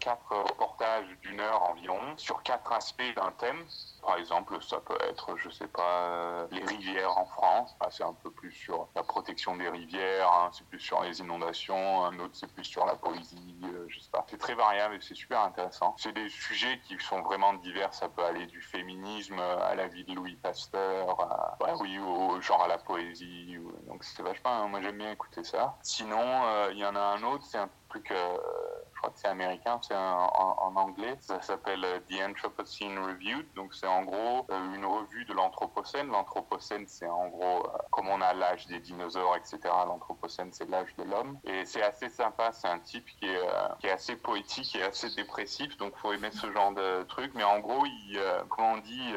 quatre 0.00 0.34
reportages 0.34 1.06
d'une 1.22 1.38
heure 1.38 1.62
environ 1.70 2.00
sur 2.16 2.42
quatre 2.42 2.72
aspects 2.72 3.14
d'un 3.14 3.30
thème. 3.38 3.64
Par 4.02 4.16
exemple, 4.18 4.60
ça 4.60 4.80
peut 4.80 4.98
être, 5.08 5.36
je 5.36 5.48
sais 5.48 5.68
pas, 5.68 6.46
les 6.50 6.64
rivières 6.64 7.16
en 7.16 7.26
France. 7.26 7.76
Ah, 7.78 7.86
c'est 7.88 8.02
un 8.02 8.14
peu 8.14 8.32
plus 8.32 8.50
sur 8.50 8.88
la 8.96 9.04
protection 9.04 9.56
des 9.56 9.68
rivières, 9.68 10.28
hein. 10.32 10.50
c'est 10.52 10.66
plus 10.66 10.80
sur 10.80 11.02
les 11.02 11.20
inondations. 11.20 12.04
Un 12.04 12.18
autre, 12.18 12.34
c'est 12.34 12.52
plus 12.52 12.64
sur 12.64 12.84
la 12.84 12.96
poésie, 12.96 13.60
je 13.86 14.00
sais 14.00 14.10
pas. 14.10 14.26
C'est 14.28 14.38
très 14.38 14.54
variable 14.54 14.96
et 14.96 15.00
c'est 15.00 15.14
super 15.14 15.42
intéressant. 15.42 15.94
C'est 15.96 16.12
des 16.12 16.28
sujets 16.28 16.80
qui 16.80 16.98
sont 16.98 17.22
vraiment 17.22 17.54
divers. 17.54 17.94
Ça 17.94 18.08
peut 18.08 18.24
aller 18.24 18.46
du 18.46 18.60
féminisme 18.60 19.38
à 19.38 19.76
la 19.76 19.86
vie 19.86 20.04
de 20.04 20.12
Louis 20.12 20.34
Pasteur, 20.34 21.20
à, 21.20 21.76
oui, 21.80 21.98
au 22.00 22.40
genre 22.40 22.64
à 22.64 22.68
la 22.68 22.78
poésie. 22.78 23.56
Donc 23.86 24.02
c'est 24.02 24.22
vachement. 24.22 24.68
Moi 24.68 24.80
j'aime 24.82 24.98
bien 24.98 25.12
écouter 25.12 25.44
ça. 25.44 25.76
Sinon, 25.82 26.44
euh, 26.44 26.70
il 26.72 26.78
y 26.78 26.84
en 26.84 26.96
a 26.96 27.00
un 27.00 27.22
autre. 27.22 27.44
C'est 27.44 27.58
un 27.58 27.70
truc. 28.04 28.75
Je 29.06 29.08
crois 29.08 29.14
que 29.14 29.20
c'est 29.20 29.28
américain, 29.28 29.78
c'est 29.82 29.94
en, 29.94 30.74
anglais. 30.74 31.16
Ça 31.20 31.40
s'appelle 31.40 31.84
euh, 31.84 32.00
The 32.10 32.28
Anthropocene 32.28 32.98
Reviewed. 32.98 33.46
Donc 33.54 33.72
c'est 33.72 33.86
en 33.86 34.02
gros 34.02 34.46
euh, 34.50 34.74
une 34.74 34.84
revue 34.84 35.24
de 35.26 35.32
l'Anthropocène. 35.32 36.08
L'Anthropocène, 36.08 36.86
c'est 36.88 37.06
en 37.06 37.28
gros 37.28 37.64
euh, 37.66 37.78
comme 37.92 38.08
on 38.08 38.20
a 38.20 38.34
l'âge 38.34 38.66
des 38.66 38.80
dinosaures, 38.80 39.36
etc. 39.36 39.60
L'Anthropocène, 39.86 40.52
c'est 40.52 40.68
l'âge 40.68 40.94
de 40.98 41.04
l'homme. 41.04 41.38
Et 41.44 41.64
c'est 41.64 41.82
assez 41.82 42.08
sympa. 42.08 42.50
C'est 42.50 42.66
un 42.66 42.80
type 42.80 43.06
qui 43.20 43.26
est, 43.26 43.40
qui 43.78 43.86
est 43.86 43.92
assez 43.92 44.16
poétique 44.16 44.74
et 44.74 44.82
assez 44.82 45.08
dépressif. 45.14 45.76
Donc 45.76 45.96
faut 45.98 46.12
aimer 46.12 46.32
ce 46.32 46.50
genre 46.50 46.72
de 46.72 47.04
truc. 47.04 47.30
Mais 47.36 47.44
en 47.44 47.60
gros, 47.60 47.86
il, 47.86 48.20
comment 48.48 48.72
on 48.72 48.78
dit, 48.78 49.12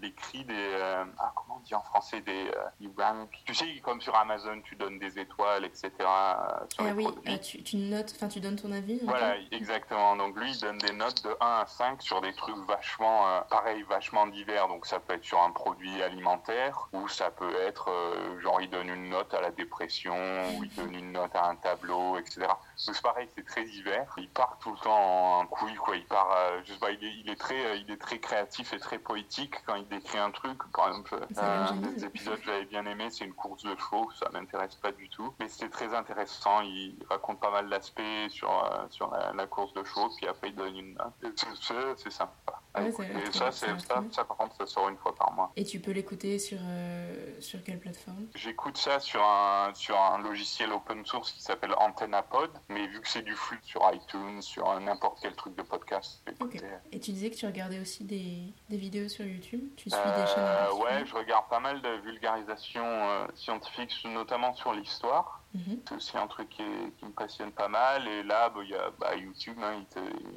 il 0.00 0.04
écrit 0.04 0.44
des, 0.44 0.78
ah, 1.18 1.32
comment 1.34 1.58
on 1.58 1.64
dit 1.64 1.74
en 1.74 1.82
français, 1.82 2.20
des, 2.20 2.50
il 2.80 2.90
rank. 2.96 3.30
Tu 3.44 3.54
sais, 3.54 3.66
comme 3.82 4.00
sur 4.00 4.14
Amazon, 4.14 4.60
tu 4.62 4.76
donnes 4.76 5.00
des 5.00 5.18
étoiles, 5.18 5.64
etc. 5.64 5.90
Sur 5.98 6.86
ah 6.86 6.92
oui, 6.94 7.08
tu, 7.40 7.64
tu 7.64 7.76
notes, 7.76 8.12
enfin 8.14 8.28
tu 8.28 8.38
donnes 8.40 8.56
ton 8.56 8.70
avis 8.70 9.00
voilà, 9.08 9.36
exactement. 9.52 10.16
Donc 10.16 10.36
lui, 10.36 10.52
il 10.52 10.60
donne 10.60 10.78
des 10.78 10.92
notes 10.92 11.22
de 11.24 11.30
1 11.40 11.46
à 11.62 11.66
5 11.66 12.02
sur 12.02 12.20
des 12.20 12.32
trucs 12.32 12.56
vachement, 12.66 13.28
euh, 13.28 13.40
pareil, 13.42 13.82
vachement 13.88 14.26
divers. 14.26 14.68
Donc 14.68 14.86
ça 14.86 15.00
peut 15.00 15.14
être 15.14 15.24
sur 15.24 15.40
un 15.40 15.50
produit 15.50 16.02
alimentaire, 16.02 16.88
ou 16.92 17.08
ça 17.08 17.30
peut 17.30 17.54
être, 17.62 17.90
euh, 17.90 18.38
genre, 18.40 18.60
il 18.60 18.70
donne 18.70 18.88
une 18.88 19.10
note 19.10 19.32
à 19.34 19.40
la 19.40 19.50
dépression, 19.50 20.14
ou 20.56 20.64
il 20.64 20.74
donne 20.74 20.94
une 20.94 21.12
note 21.12 21.34
à 21.34 21.46
un 21.48 21.56
tableau, 21.56 22.18
etc. 22.18 22.46
Donc 22.86 22.94
c'est 22.94 23.02
pareil, 23.02 23.28
c'est 23.36 23.44
très 23.44 23.64
divers. 23.64 24.12
Il 24.18 24.28
part 24.30 24.56
tout 24.60 24.70
le 24.70 24.78
temps 24.78 25.40
en 25.40 25.46
couille, 25.46 25.74
quoi. 25.74 25.96
Il 25.96 26.04
part, 26.06 26.30
euh, 26.32 26.60
je 26.64 26.72
sais 26.72 26.78
pas, 26.78 26.90
il 26.92 27.04
est, 27.04 27.14
il 27.18 27.30
est, 27.30 27.36
très, 27.36 27.80
il 27.80 27.90
est 27.90 27.96
très 27.96 28.18
créatif 28.20 28.72
et 28.72 28.78
très 28.78 28.98
poétique 28.98 29.54
quand 29.66 29.74
il 29.74 29.88
décrit 29.88 30.18
un 30.18 30.30
truc. 30.30 30.58
Par 30.72 30.88
exemple, 30.88 31.18
un 31.36 31.74
des 31.74 32.04
épisodes 32.04 32.38
que 32.38 32.46
j'avais 32.46 32.66
bien 32.66 32.86
aimé, 32.86 33.08
c'est 33.10 33.24
une 33.24 33.34
course 33.34 33.64
de 33.64 33.74
chevaux. 33.76 34.10
Ça 34.12 34.28
m'intéresse 34.32 34.76
pas 34.76 34.92
du 34.92 35.08
tout, 35.08 35.34
mais 35.40 35.48
c'était 35.48 35.70
très 35.70 35.92
intéressant. 35.92 36.60
Il 36.60 36.96
raconte 37.10 37.40
pas 37.40 37.50
mal 37.50 37.68
d'aspects 37.68 38.00
sur 38.28 38.48
sur 38.90 39.10
la, 39.10 39.46
course 39.46 39.72
de 39.72 39.82
chevaux, 39.82 40.10
puis 40.16 40.28
après 40.28 40.50
il 40.50 40.54
donne 40.54 40.76
une 40.76 40.94
note. 40.94 41.96
C'est 41.96 42.10
sympa. 42.10 42.60
Et 42.86 43.32
ça, 43.32 43.50
ça, 43.50 43.66
ça, 44.10 44.24
par 44.24 44.36
contre, 44.36 44.56
ça 44.56 44.66
sort 44.66 44.88
une 44.88 44.96
fois 44.96 45.14
par 45.14 45.32
mois. 45.32 45.52
Et 45.56 45.64
tu 45.64 45.80
peux 45.80 45.92
l'écouter 45.92 46.38
sur, 46.38 46.58
euh, 46.62 47.40
sur 47.40 47.62
quelle 47.62 47.78
plateforme? 47.78 48.26
J'écoute 48.34 48.76
ça 48.76 49.00
sur 49.00 49.22
un, 49.22 49.72
sur 49.74 49.98
un 50.00 50.18
logiciel 50.18 50.72
open 50.72 51.04
source 51.04 51.32
qui 51.32 51.42
s'appelle 51.42 51.74
AntennaPod, 51.78 52.50
mais 52.68 52.86
vu 52.86 53.00
que 53.00 53.08
c'est 53.08 53.22
du 53.22 53.34
flux 53.34 53.60
sur 53.62 53.82
iTunes, 53.92 54.42
sur 54.42 54.78
n'importe 54.80 55.18
quel 55.22 55.34
truc 55.34 55.54
de 55.56 55.62
podcast. 55.62 56.22
Et 56.92 57.00
tu 57.00 57.12
disais 57.12 57.30
que 57.30 57.36
tu 57.36 57.46
regardais 57.46 57.80
aussi 57.80 58.04
des, 58.04 58.52
des 58.68 58.76
vidéos 58.76 59.08
sur 59.08 59.24
YouTube? 59.24 59.68
Tu 59.76 59.90
suis 59.90 59.98
des 59.98 60.26
chaînes 60.26 60.44
euh, 60.44 60.74
Ouais, 60.74 61.04
je 61.04 61.14
regarde 61.14 61.48
pas 61.48 61.60
mal 61.60 61.80
de 61.82 61.88
vulgarisation 62.02 62.84
euh, 62.84 63.26
scientifique, 63.34 63.92
notamment 64.06 64.54
sur 64.54 64.72
l'histoire. 64.72 65.42
Mhm. 65.54 65.80
C'est 65.88 65.94
aussi 65.94 66.18
un 66.18 66.26
truc 66.26 66.50
qui, 66.50 66.62
me 66.62 67.10
passionne 67.12 67.52
pas 67.52 67.68
mal. 67.68 68.06
Et 68.06 68.22
là, 68.22 68.50
bah, 68.50 68.60
il 68.62 68.70
y 68.70 68.74
a 68.74 68.90
bah, 68.98 69.16
YouTube, 69.16 69.56
hein, 69.62 69.82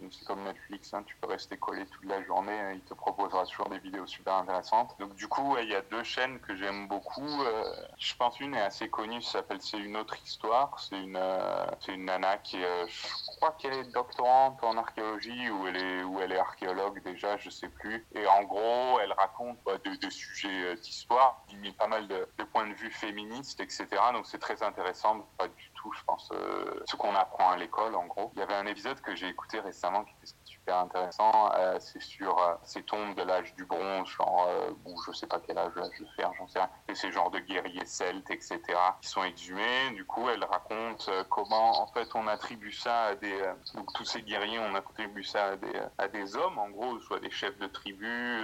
c'est 0.09 0.25
comme 0.25 0.43
Netflix, 0.43 0.93
hein, 0.93 1.03
tu 1.03 1.15
peux 1.17 1.27
rester 1.27 1.57
collé 1.57 1.85
toute 1.85 2.05
la 2.05 2.23
journée, 2.23 2.57
hein, 2.57 2.71
il 2.73 2.81
te 2.81 2.93
proposera 2.93 3.45
toujours 3.45 3.67
des 3.69 3.79
vidéos 3.79 4.05
super 4.05 4.35
intéressantes. 4.35 4.95
Donc 4.99 5.15
du 5.15 5.27
coup, 5.27 5.57
il 5.61 5.69
y 5.69 5.75
a 5.75 5.81
deux 5.81 6.03
chaînes 6.03 6.39
que 6.39 6.55
j'aime 6.55 6.87
beaucoup. 6.87 7.43
Euh, 7.43 7.63
je 7.97 8.15
pense 8.15 8.39
une 8.39 8.55
est 8.55 8.61
assez 8.61 8.89
connue, 8.89 9.21
ça 9.21 9.39
s'appelle 9.39 9.61
C'est 9.61 9.79
une 9.79 9.97
autre 9.97 10.15
histoire. 10.23 10.79
C'est 10.79 10.99
une, 10.99 11.17
euh, 11.17 11.65
une 11.89 12.05
nana 12.05 12.37
qui, 12.37 12.63
euh, 12.63 12.87
je 12.87 13.35
crois 13.37 13.51
qu'elle 13.59 13.73
est 13.73 13.91
doctorante 13.91 14.63
en 14.63 14.77
archéologie 14.77 15.49
ou 15.49 15.67
elle 15.67 15.75
est, 15.75 16.03
elle 16.23 16.31
est 16.31 16.39
archéologue 16.39 17.03
déjà, 17.03 17.37
je 17.37 17.49
sais 17.49 17.69
plus. 17.69 18.07
Et 18.15 18.25
en 18.27 18.43
gros, 18.43 18.99
elle 19.01 19.11
raconte 19.13 19.57
bah, 19.65 19.73
des 19.77 20.09
sujets 20.09 20.75
d'histoire, 20.77 21.43
il 21.49 21.59
met 21.59 21.73
pas 21.73 21.87
mal 21.87 22.07
de 22.07 22.43
points 22.53 22.67
de 22.67 22.73
vue 22.73 22.91
féministes, 22.91 23.59
etc. 23.59 23.87
Donc 24.13 24.25
c'est 24.25 24.39
très 24.39 24.63
intéressant 24.63 25.00
pas 25.37 25.47
du 25.47 25.71
tout, 25.75 25.91
je 25.93 26.03
pense, 26.03 26.29
euh, 26.31 26.83
ce 26.89 26.95
qu'on 26.95 27.15
apprend 27.15 27.49
à 27.51 27.57
l'école, 27.57 27.95
en 27.95 28.05
gros. 28.05 28.31
Il 28.35 28.39
y 28.39 28.41
avait 28.41 28.55
un 28.55 28.65
épisode 28.65 28.99
que 29.01 29.15
j'ai 29.15 29.27
écouté 29.27 29.59
récemment 29.59 30.03
qui 30.03 30.13
était 30.17 30.27
super 30.61 30.77
intéressant. 30.77 31.51
Euh, 31.55 31.77
c'est 31.79 32.01
sur 32.01 32.37
euh, 32.39 32.53
ces 32.63 32.83
tombes 32.83 33.15
de 33.15 33.23
l'âge 33.23 33.53
du 33.55 33.65
bronze, 33.65 34.07
genre, 34.07 34.47
ou 34.85 34.95
je 35.05 35.11
sais 35.11 35.27
pas 35.27 35.39
quel 35.45 35.57
âge 35.57 35.71
je 35.75 35.81
vais 35.81 36.09
faire, 36.15 36.31
j'en 36.37 36.47
sais 36.47 36.59
rien. 36.59 36.69
Et 36.87 36.95
ces 36.95 37.11
genres 37.11 37.31
de 37.31 37.39
guerriers 37.39 37.85
celtes, 37.85 38.29
etc., 38.29 38.59
qui 39.01 39.09
sont 39.09 39.23
exhumés. 39.23 39.91
Du 39.95 40.05
coup, 40.05 40.29
elle 40.29 40.43
raconte 40.43 41.09
comment, 41.29 41.81
en 41.81 41.87
fait, 41.87 42.07
on 42.13 42.27
attribue 42.27 42.71
ça 42.71 43.05
à 43.05 43.15
des. 43.15 43.37
donc, 43.73 43.91
tous 43.93 44.05
ces 44.05 44.21
guerriers, 44.21 44.59
on 44.59 44.75
attribue 44.75 45.23
ça 45.23 45.45
à 45.45 45.55
des, 45.55 45.81
à 45.97 46.07
des 46.07 46.35
hommes, 46.35 46.59
en 46.59 46.69
gros, 46.69 46.99
soit 46.99 47.19
des 47.19 47.31
chefs 47.31 47.57
de 47.57 47.67
tribu, 47.67 48.43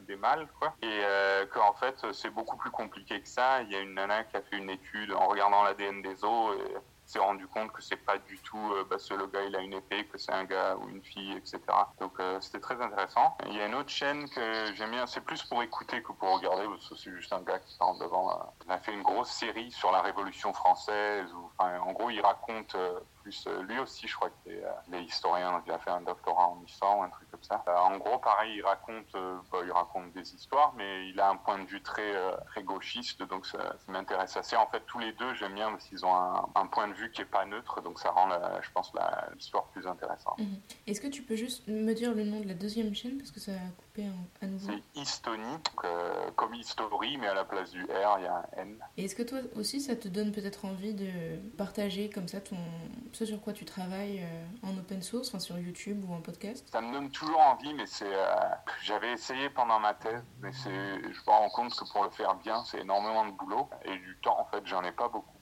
des 0.00 0.16
mâles, 0.16 0.48
quoi. 0.58 0.74
Et 0.82 1.02
qu'en 1.52 1.72
fait, 1.74 2.12
c'est 2.12 2.30
beaucoup 2.30 2.56
plus 2.56 2.70
compliqué 2.70 3.20
que 3.20 3.28
ça. 3.28 3.62
Il 3.62 3.72
y 3.72 3.76
a 3.76 3.80
une 3.80 3.94
nana 3.94 4.24
qui 4.24 4.36
a 4.36 4.42
fait 4.42 4.56
une 4.56 4.70
étude 4.70 5.12
en 5.12 5.26
regardant 5.26 5.62
l'ADN 5.64 6.02
des 6.02 6.24
eaux 6.24 6.54
et 6.54 6.76
s'est 7.06 7.18
rendu 7.20 7.46
compte 7.46 7.72
que 7.72 7.82
c'est 7.82 7.96
pas 7.96 8.18
du 8.18 8.38
tout 8.38 8.72
euh, 8.72 8.84
bah, 8.88 8.98
ce 8.98 9.14
le 9.14 9.26
gars 9.26 9.42
il 9.44 9.54
a 9.54 9.60
une 9.60 9.72
épée, 9.72 10.04
que 10.06 10.18
c'est 10.18 10.32
un 10.32 10.44
gars 10.44 10.76
ou 10.76 10.88
une 10.88 11.02
fille, 11.02 11.32
etc. 11.32 11.60
Donc 12.00 12.18
euh, 12.18 12.40
c'était 12.40 12.60
très 12.60 12.80
intéressant. 12.80 13.36
Il 13.46 13.54
y 13.54 13.60
a 13.60 13.66
une 13.66 13.74
autre 13.74 13.90
chaîne 13.90 14.28
que 14.28 14.74
j'aime 14.74 14.90
bien, 14.90 15.06
c'est 15.06 15.20
plus 15.20 15.42
pour 15.44 15.62
écouter 15.62 16.02
que 16.02 16.12
pour 16.12 16.36
regarder, 16.36 16.64
parce 16.66 16.88
que 16.88 16.96
c'est 16.96 17.12
juste 17.12 17.32
un 17.32 17.42
gars 17.42 17.60
qui 17.60 17.76
parle 17.78 17.98
devant. 18.00 18.30
Euh, 18.30 18.44
il 18.66 18.72
a 18.72 18.78
fait 18.78 18.92
une 18.92 19.02
grosse 19.02 19.30
série 19.30 19.70
sur 19.70 19.92
la 19.92 20.02
Révolution 20.02 20.52
française. 20.52 21.32
Où, 21.32 21.50
en 21.58 21.92
gros, 21.92 22.10
il 22.10 22.20
raconte 22.20 22.76
plus, 23.22 23.48
lui 23.62 23.78
aussi, 23.78 24.08
je 24.08 24.16
crois 24.16 24.30
qu'il 24.42 24.52
est, 24.52 25.04
historien, 25.04 25.52
donc 25.52 25.62
il 25.66 25.72
a 25.72 25.78
fait 25.78 25.90
un 25.90 26.00
doctorat 26.00 26.48
en 26.48 26.60
histoire 26.64 26.98
ou 26.98 27.02
un 27.02 27.10
truc 27.10 27.25
ça. 27.44 27.62
en 27.66 27.96
gros, 27.98 28.18
pareil, 28.18 28.56
il 28.56 28.62
raconte, 28.62 29.12
bah, 29.12 29.58
il 29.64 29.72
raconte 29.72 30.12
des 30.12 30.34
histoires, 30.34 30.72
mais 30.76 31.08
il 31.08 31.20
a 31.20 31.30
un 31.30 31.36
point 31.36 31.58
de 31.58 31.66
vue 31.66 31.82
très, 31.82 32.14
très 32.46 32.62
gauchiste, 32.62 33.22
donc 33.22 33.46
ça, 33.46 33.76
m'intéresse 33.88 34.36
assez. 34.36 34.56
En 34.56 34.66
fait, 34.66 34.82
tous 34.86 34.98
les 34.98 35.12
deux, 35.12 35.34
j'aime 35.34 35.54
bien 35.54 35.70
parce 35.70 35.84
qu'ils 35.86 36.04
ont 36.04 36.14
un, 36.14 36.66
point 36.66 36.88
de 36.88 36.94
vue 36.94 37.10
qui 37.12 37.22
est 37.22 37.26
pas 37.26 37.44
neutre, 37.46 37.80
donc 37.80 37.98
ça 37.98 38.10
rend, 38.10 38.28
je 38.60 38.70
pense, 38.72 38.92
l'histoire 39.34 39.64
plus 39.68 39.86
intéressante. 39.86 40.38
Mhm. 40.38 40.60
Est-ce 40.86 41.00
que 41.00 41.06
tu 41.06 41.22
peux 41.22 41.36
juste 41.36 41.66
me 41.68 41.92
dire 41.92 42.14
le 42.14 42.24
nom 42.24 42.40
de 42.40 42.48
la 42.48 42.54
deuxième 42.54 42.94
chaîne 42.94 43.18
parce 43.18 43.30
que 43.30 43.40
ça 43.40 43.52
coupé 43.96 44.08
à 44.42 44.46
nouveau 44.46 44.72
C'est 44.72 45.00
Histonie, 45.00 45.42
euh, 45.84 46.30
comme 46.36 46.54
History, 46.54 47.16
mais 47.18 47.26
à 47.28 47.34
la 47.34 47.44
place 47.44 47.70
du 47.70 47.82
R, 47.84 48.18
il 48.18 48.24
y 48.24 48.26
a 48.26 48.36
un 48.36 48.60
N. 48.60 48.76
Et 48.96 49.04
est-ce 49.04 49.14
que 49.14 49.22
toi 49.22 49.38
aussi, 49.56 49.80
ça 49.80 49.96
te 49.96 50.08
donne 50.08 50.32
peut-être 50.32 50.64
envie 50.64 50.94
de 50.94 51.06
partager 51.56 52.10
comme 52.10 52.28
ça 52.28 52.40
ton, 52.40 52.56
ce 53.12 53.24
sur 53.24 53.40
quoi 53.40 53.52
tu 53.52 53.64
travailles 53.64 54.22
euh, 54.22 54.68
en 54.68 54.76
open 54.76 55.02
source, 55.02 55.28
enfin 55.28 55.38
sur 55.38 55.58
YouTube 55.58 56.04
ou 56.08 56.12
en 56.12 56.20
podcast? 56.20 56.66
Ça 56.70 56.80
me 56.80 56.92
donne 56.92 57.10
toujours 57.10 57.40
envie, 57.40 57.72
mais 57.74 57.86
c'est, 57.86 58.04
euh, 58.12 58.34
j'avais 58.82 59.12
essayé 59.12 59.50
pendant 59.50 59.78
ma 59.78 59.94
thèse, 59.94 60.24
mais 60.40 60.52
c'est, 60.52 60.70
je 60.70 61.20
me 61.26 61.30
rends 61.30 61.50
compte 61.50 61.74
que 61.74 61.90
pour 61.90 62.04
le 62.04 62.10
faire 62.10 62.34
bien, 62.36 62.64
c'est 62.64 62.80
énormément 62.80 63.26
de 63.26 63.32
boulot 63.32 63.68
et 63.84 63.96
du 63.96 64.16
temps. 64.22 64.38
En 64.38 64.44
fait, 64.46 64.66
j'en 64.66 64.82
ai 64.82 64.92
pas 64.92 65.08
beaucoup, 65.08 65.35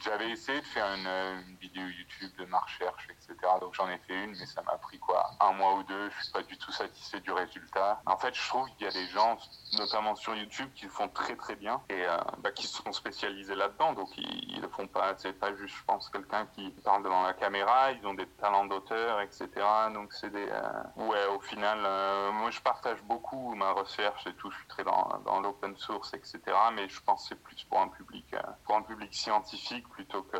J'avais 0.00 0.30
essayé 0.30 0.60
de 0.60 0.66
faire 0.66 0.86
une, 0.94 1.56
vidéo 1.56 1.82
YouTube 1.82 2.30
de 2.38 2.44
ma 2.44 2.60
recherche, 2.60 3.08
etc. 3.10 3.34
Donc 3.60 3.74
j'en 3.74 3.88
ai 3.88 3.98
fait 3.98 4.24
une, 4.24 4.30
mais 4.30 4.46
ça 4.46 4.62
m'a 4.62 4.76
pris 4.78 4.98
quoi 4.98 5.30
Un 5.40 5.52
mois 5.52 5.74
ou 5.74 5.82
deux. 5.82 6.10
Je 6.10 6.22
suis 6.22 6.32
pas 6.32 6.42
du 6.42 6.56
tout 6.56 6.70
satisfait 6.70 7.20
du 7.20 7.32
résultat. 7.32 8.00
En 8.06 8.16
fait, 8.16 8.34
je 8.34 8.48
trouve 8.48 8.68
qu'il 8.70 8.86
y 8.86 8.88
a 8.88 8.92
des 8.92 9.06
gens, 9.08 9.36
notamment 9.76 10.14
sur 10.14 10.34
YouTube, 10.34 10.68
qui 10.74 10.84
le 10.84 10.90
font 10.90 11.08
très 11.08 11.34
très 11.34 11.56
bien 11.56 11.82
et 11.88 12.06
euh, 12.06 12.16
bah, 12.38 12.52
qui 12.52 12.66
sont 12.66 12.92
spécialisés 12.92 13.56
là-dedans. 13.56 13.94
Donc 13.94 14.16
ils, 14.16 14.56
ils, 14.56 14.60
le 14.60 14.68
font 14.68 14.86
pas. 14.86 15.14
C'est 15.18 15.32
pas 15.32 15.54
juste, 15.56 15.74
je 15.76 15.84
pense, 15.84 16.08
quelqu'un 16.10 16.46
qui 16.54 16.70
parle 16.84 17.02
devant 17.02 17.22
la 17.22 17.34
caméra. 17.34 17.90
Ils 17.92 18.06
ont 18.06 18.14
des 18.14 18.26
talents 18.26 18.66
d'auteur, 18.66 19.20
etc. 19.20 19.48
Donc 19.92 20.12
c'est 20.12 20.30
des. 20.30 20.48
Euh, 20.48 21.08
ouais, 21.08 21.26
au 21.34 21.40
final, 21.40 21.80
euh, 21.84 22.30
moi 22.30 22.50
je 22.50 22.60
partage 22.60 23.02
beaucoup 23.02 23.54
ma 23.56 23.72
recherche 23.72 24.26
et 24.28 24.34
tout. 24.34 24.50
Je 24.52 24.56
suis 24.56 24.68
très 24.68 24.84
dans, 24.84 25.20
dans 25.24 25.40
l'open 25.40 25.76
source, 25.76 26.14
etc. 26.14 26.40
Mais 26.74 26.88
je 26.88 27.00
pense 27.02 27.22
que 27.22 27.28
c'est 27.30 27.42
plus 27.42 27.64
pour 27.64 27.80
un 27.80 27.88
public, 27.88 28.36
pour 28.64 28.76
un 28.76 28.82
public 28.82 29.12
scientifique 29.12 29.47
scientifique 29.48 29.88
plutôt 29.88 30.22
que, 30.22 30.36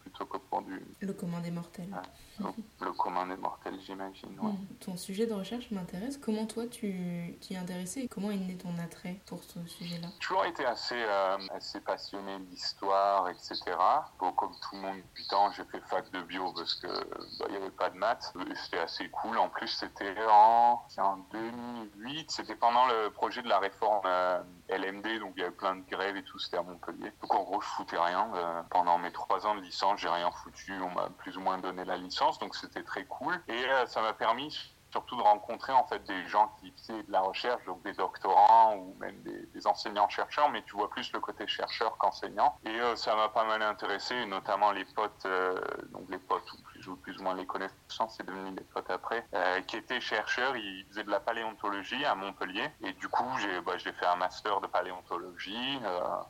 plutôt 0.00 0.26
que 0.26 0.38
pour 0.38 0.62
du... 0.62 0.82
Le 1.00 1.12
commun 1.12 1.40
des 1.40 1.50
mortels. 1.50 1.88
le 2.80 2.92
commun 2.92 3.26
des 3.26 3.36
mortels, 3.36 3.78
j'imagine. 3.84 4.38
Ouais. 4.40 4.52
Hmm. 4.52 4.66
Ton 4.80 4.96
sujet 4.96 5.26
de 5.26 5.34
recherche 5.34 5.70
m'intéresse. 5.70 6.16
Comment 6.16 6.46
toi 6.46 6.66
tu 6.66 7.36
t'y 7.40 7.54
es 7.54 7.56
intéressé 7.56 8.00
et 8.00 8.08
comment 8.08 8.30
est 8.30 8.36
né 8.36 8.56
ton 8.56 8.76
attrait 8.78 9.20
pour 9.26 9.42
ce 9.44 9.64
sujet-là? 9.66 10.08
J'ai 10.12 10.18
toujours 10.26 10.44
été 10.44 10.64
assez, 10.64 10.96
euh, 10.96 11.38
assez 11.50 11.80
passionné 11.80 12.38
d'histoire, 12.50 13.28
etc. 13.28 13.60
Bon, 14.18 14.32
comme 14.32 14.52
tout 14.52 14.76
le 14.76 14.80
monde 14.80 14.96
depuis 14.96 15.26
temps, 15.26 15.50
j'ai 15.52 15.64
fait 15.64 15.80
fac 15.86 16.10
de 16.12 16.20
bio 16.22 16.52
parce 16.52 16.74
que 16.74 16.86
bah, 17.38 17.46
il 17.48 17.50
n'y 17.50 17.56
avait 17.56 17.70
pas 17.70 17.90
de 17.90 17.96
maths. 17.98 18.32
C'était 18.64 18.78
assez 18.78 19.08
cool. 19.10 19.38
En 19.38 19.48
plus, 19.48 19.68
c'était 19.68 20.14
en, 20.30 20.82
en 20.98 21.16
2008. 21.32 22.30
C'était 22.30 22.56
pendant 22.56 22.86
le 22.86 23.10
projet 23.10 23.42
de 23.42 23.48
la 23.48 23.58
réforme 23.58 24.02
euh, 24.06 24.42
LMD, 24.68 25.20
donc 25.20 25.32
il 25.36 25.40
y 25.40 25.42
avait 25.42 25.54
plein 25.54 25.76
de 25.76 25.84
grèves 25.90 26.16
et 26.16 26.22
tout. 26.22 26.38
C'était 26.38 26.58
à 26.58 26.62
Montpellier. 26.62 27.12
Donc 27.20 27.34
en 27.34 27.42
gros, 27.42 27.60
je 27.60 27.68
foutais 27.68 27.98
rien. 27.98 28.30
Euh, 28.34 28.62
pendant 28.70 28.98
mes 28.98 29.12
trois 29.12 29.46
ans 29.46 29.54
de 29.54 29.60
licence, 29.60 30.00
j'ai 30.00 30.08
rien 30.08 30.30
foutu. 30.30 30.72
On 30.80 30.90
m'a 30.90 31.08
plus 31.10 31.36
ou 31.36 31.40
moins 31.40 31.58
donné 31.58 31.84
la 31.84 31.96
licence, 31.96 32.38
donc 32.38 32.54
c'était 32.54 32.82
très 32.82 33.04
cool. 33.04 33.40
Et 33.48 33.64
ça 33.86 34.02
m'a 34.02 34.12
permis 34.12 34.74
surtout 34.90 35.16
de 35.16 35.22
rencontrer 35.22 35.72
en 35.72 35.86
fait 35.86 36.02
des 36.04 36.26
gens 36.26 36.52
qui 36.60 36.72
faisaient 36.72 37.02
de 37.02 37.12
la 37.12 37.20
recherche, 37.20 37.64
donc 37.64 37.82
des 37.82 37.92
doctorants 37.92 38.76
ou 38.76 38.96
même 38.98 39.20
des, 39.22 39.66
enseignants-chercheurs, 39.66 40.50
mais 40.50 40.62
tu 40.62 40.76
vois 40.76 40.88
plus 40.88 41.12
le 41.12 41.20
côté 41.20 41.46
chercheur 41.48 41.98
qu'enseignant. 41.98 42.56
Et 42.64 42.80
euh, 42.80 42.94
ça 42.94 43.16
m'a 43.16 43.28
pas 43.28 43.44
mal 43.44 43.60
intéressé, 43.60 44.24
notamment 44.26 44.70
les 44.70 44.84
potes, 44.84 45.26
euh, 45.26 45.60
donc 45.90 46.08
les 46.08 46.18
potes 46.18 46.50
ou 46.52 46.62
plus, 46.62 46.77
ou 46.88 46.96
plus 46.96 47.16
ou 47.18 47.22
moins 47.22 47.34
les 47.34 47.46
connaissances, 47.46 48.16
c'est 48.16 48.26
devenu 48.26 48.50
des 48.52 48.64
potes 48.64 48.90
après, 48.90 49.26
euh, 49.34 49.60
qui 49.62 49.76
étaient 49.76 50.00
chercheurs, 50.00 50.56
ils 50.56 50.84
faisaient 50.88 51.04
de 51.04 51.10
la 51.10 51.20
paléontologie 51.20 52.04
à 52.04 52.14
Montpellier. 52.14 52.68
Et 52.82 52.92
du 52.94 53.08
coup, 53.08 53.28
j'ai 53.40 53.60
bah, 53.60 53.78
fait 53.78 54.06
un 54.06 54.16
master 54.16 54.60
de 54.60 54.66
paléontologie. 54.66 55.78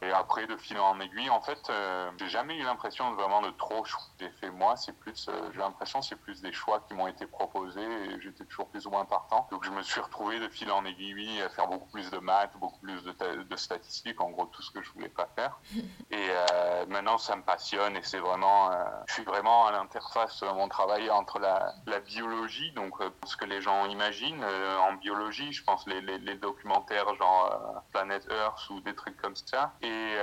et 0.03 0.11
après, 0.13 0.47
de 0.47 0.57
fil 0.57 0.79
en 0.79 1.01
aiguille, 1.01 1.31
en 1.31 1.41
fait, 1.41 1.71
j'ai 2.19 2.29
jamais 2.29 2.57
eu 2.57 2.63
l'impression 2.63 3.15
vraiment 3.15 3.43
de 3.43 3.51
trop 3.51 3.79
j'ai 4.19 4.31
fait 4.31 4.51
moi. 4.51 4.77
C'est 4.77 4.93
plus, 4.93 5.31
j'ai 5.53 5.59
l'impression, 5.59 6.03
c'est 6.03 6.17
plus 6.17 6.41
des 6.41 6.53
choix 6.53 6.81
qui 6.87 6.95
m'ont 6.95 7.07
été 7.07 7.27
proposés 7.27 7.81
et 7.83 8.21
j'étais 8.21 8.45
toujours 8.45 8.69
plus 8.69 8.87
ou 8.87 8.91
moins 8.91 9.05
partant. 9.05 9.47
Donc 9.51 9.65
je 9.65 9.71
me 9.71 9.83
suis 9.83 10.01
retrouvé 10.01 10.41
de 10.41 10.49
fil 10.49 10.71
en 10.71 10.85
aiguille 10.85 11.41
à 11.43 11.49
faire 11.49 11.69
beaucoup 11.69 11.89
plus 11.91 12.11
de 12.11 12.19
maths, 12.19 12.53
beaucoup 12.59 12.79
plus 12.81 13.03
de, 13.03 13.43
de 13.43 13.57
statistiques, 13.57 14.21
en 14.21 14.31
gros 14.31 14.47
tout 14.47 14.63
ce 14.63 14.71
que 14.71 14.83
je 14.83 14.91
voulais 14.93 15.09
pas 15.09 15.29
faire. 15.35 15.59
Et 16.11 16.29
euh, 16.31 16.87
maintenant 16.87 17.19
ça 17.19 17.37
me 17.37 17.43
passionne 17.43 17.97
et 17.97 18.03
c'est 18.03 18.19
vraiment, 18.19 18.71
euh, 18.71 18.85
je 19.07 19.15
suis 19.15 19.25
vraiment 19.25 19.67
à 19.67 19.73
l'interface 19.73 20.43
de 20.53 20.59
mon 20.59 20.69
travail 20.69 21.11
entre 21.11 21.39
la, 21.39 21.75
biologie, 22.07 22.71
donc 22.73 23.01
euh, 23.01 23.11
ce 23.25 23.37
que 23.37 23.45
les 23.45 23.61
gens 23.61 23.87
imaginent 23.87 24.45
en 24.45 24.95
biologie, 24.95 25.53
je 25.53 25.65
pense 25.65 25.87
les, 25.87 26.01
documentaires 26.37 27.15
genre 27.17 27.83
Planet 27.93 28.27
Earth 28.31 28.71
ou 28.71 28.81
des 28.81 28.95
trucs 28.95 29.17
comme 29.21 29.35
ça, 29.37 29.73
et 29.83 30.17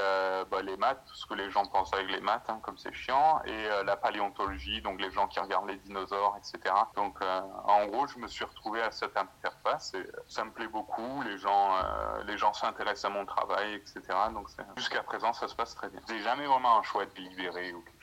bah, 0.49 0.61
les 0.61 0.77
maths, 0.77 1.01
tout 1.07 1.15
ce 1.15 1.25
que 1.25 1.33
les 1.33 1.49
gens 1.51 1.65
pensent 1.65 1.93
avec 1.93 2.09
les 2.09 2.21
maths, 2.21 2.49
hein, 2.49 2.59
comme 2.63 2.77
c'est 2.77 2.93
chiant, 2.93 3.41
et 3.45 3.67
la 3.85 3.97
paléontologie, 3.97 4.81
donc 4.81 5.01
les 5.01 5.11
gens 5.11 5.27
qui 5.27 5.39
regardent 5.39 5.67
les 5.67 5.77
dinosaures, 5.77 6.37
etc. 6.37 6.73
Donc 6.95 7.19
en 7.65 7.85
gros 7.87 8.07
je 8.07 8.19
me 8.19 8.27
suis 8.27 8.45
retrouvé 8.45 8.81
à 8.81 8.91
cette 8.91 9.17
interface 9.17 9.93
et 9.93 10.05
ça 10.27 10.43
me 10.43 10.51
plaît 10.51 10.67
beaucoup. 10.67 11.21
Les 11.23 11.37
gens, 11.37 11.75
euh, 11.75 12.23
les 12.25 12.37
gens 12.37 12.53
s'intéressent 12.53 13.05
à 13.05 13.09
mon 13.09 13.25
travail, 13.25 13.75
etc. 13.75 14.01
Donc 14.33 14.47
jusqu'à 14.77 15.03
présent, 15.03 15.33
ça 15.33 15.47
se 15.47 15.55
passe 15.55 15.75
très 15.75 15.89
bien. 15.89 15.99
J'ai 16.07 16.21
jamais 16.21 16.45
vraiment 16.45 16.79
un 16.79 16.83
choix 16.83 17.05
de 17.05 17.15
libérer 17.15 17.73
ou 17.73 17.83
chose. 17.83 17.94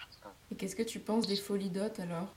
Et 0.52 0.54
qu'est-ce 0.54 0.76
que 0.76 0.82
tu 0.82 0.98
penses 1.00 1.26
des 1.26 1.36
folies 1.36 1.70
d'hôtes 1.70 1.98
alors, 1.98 2.36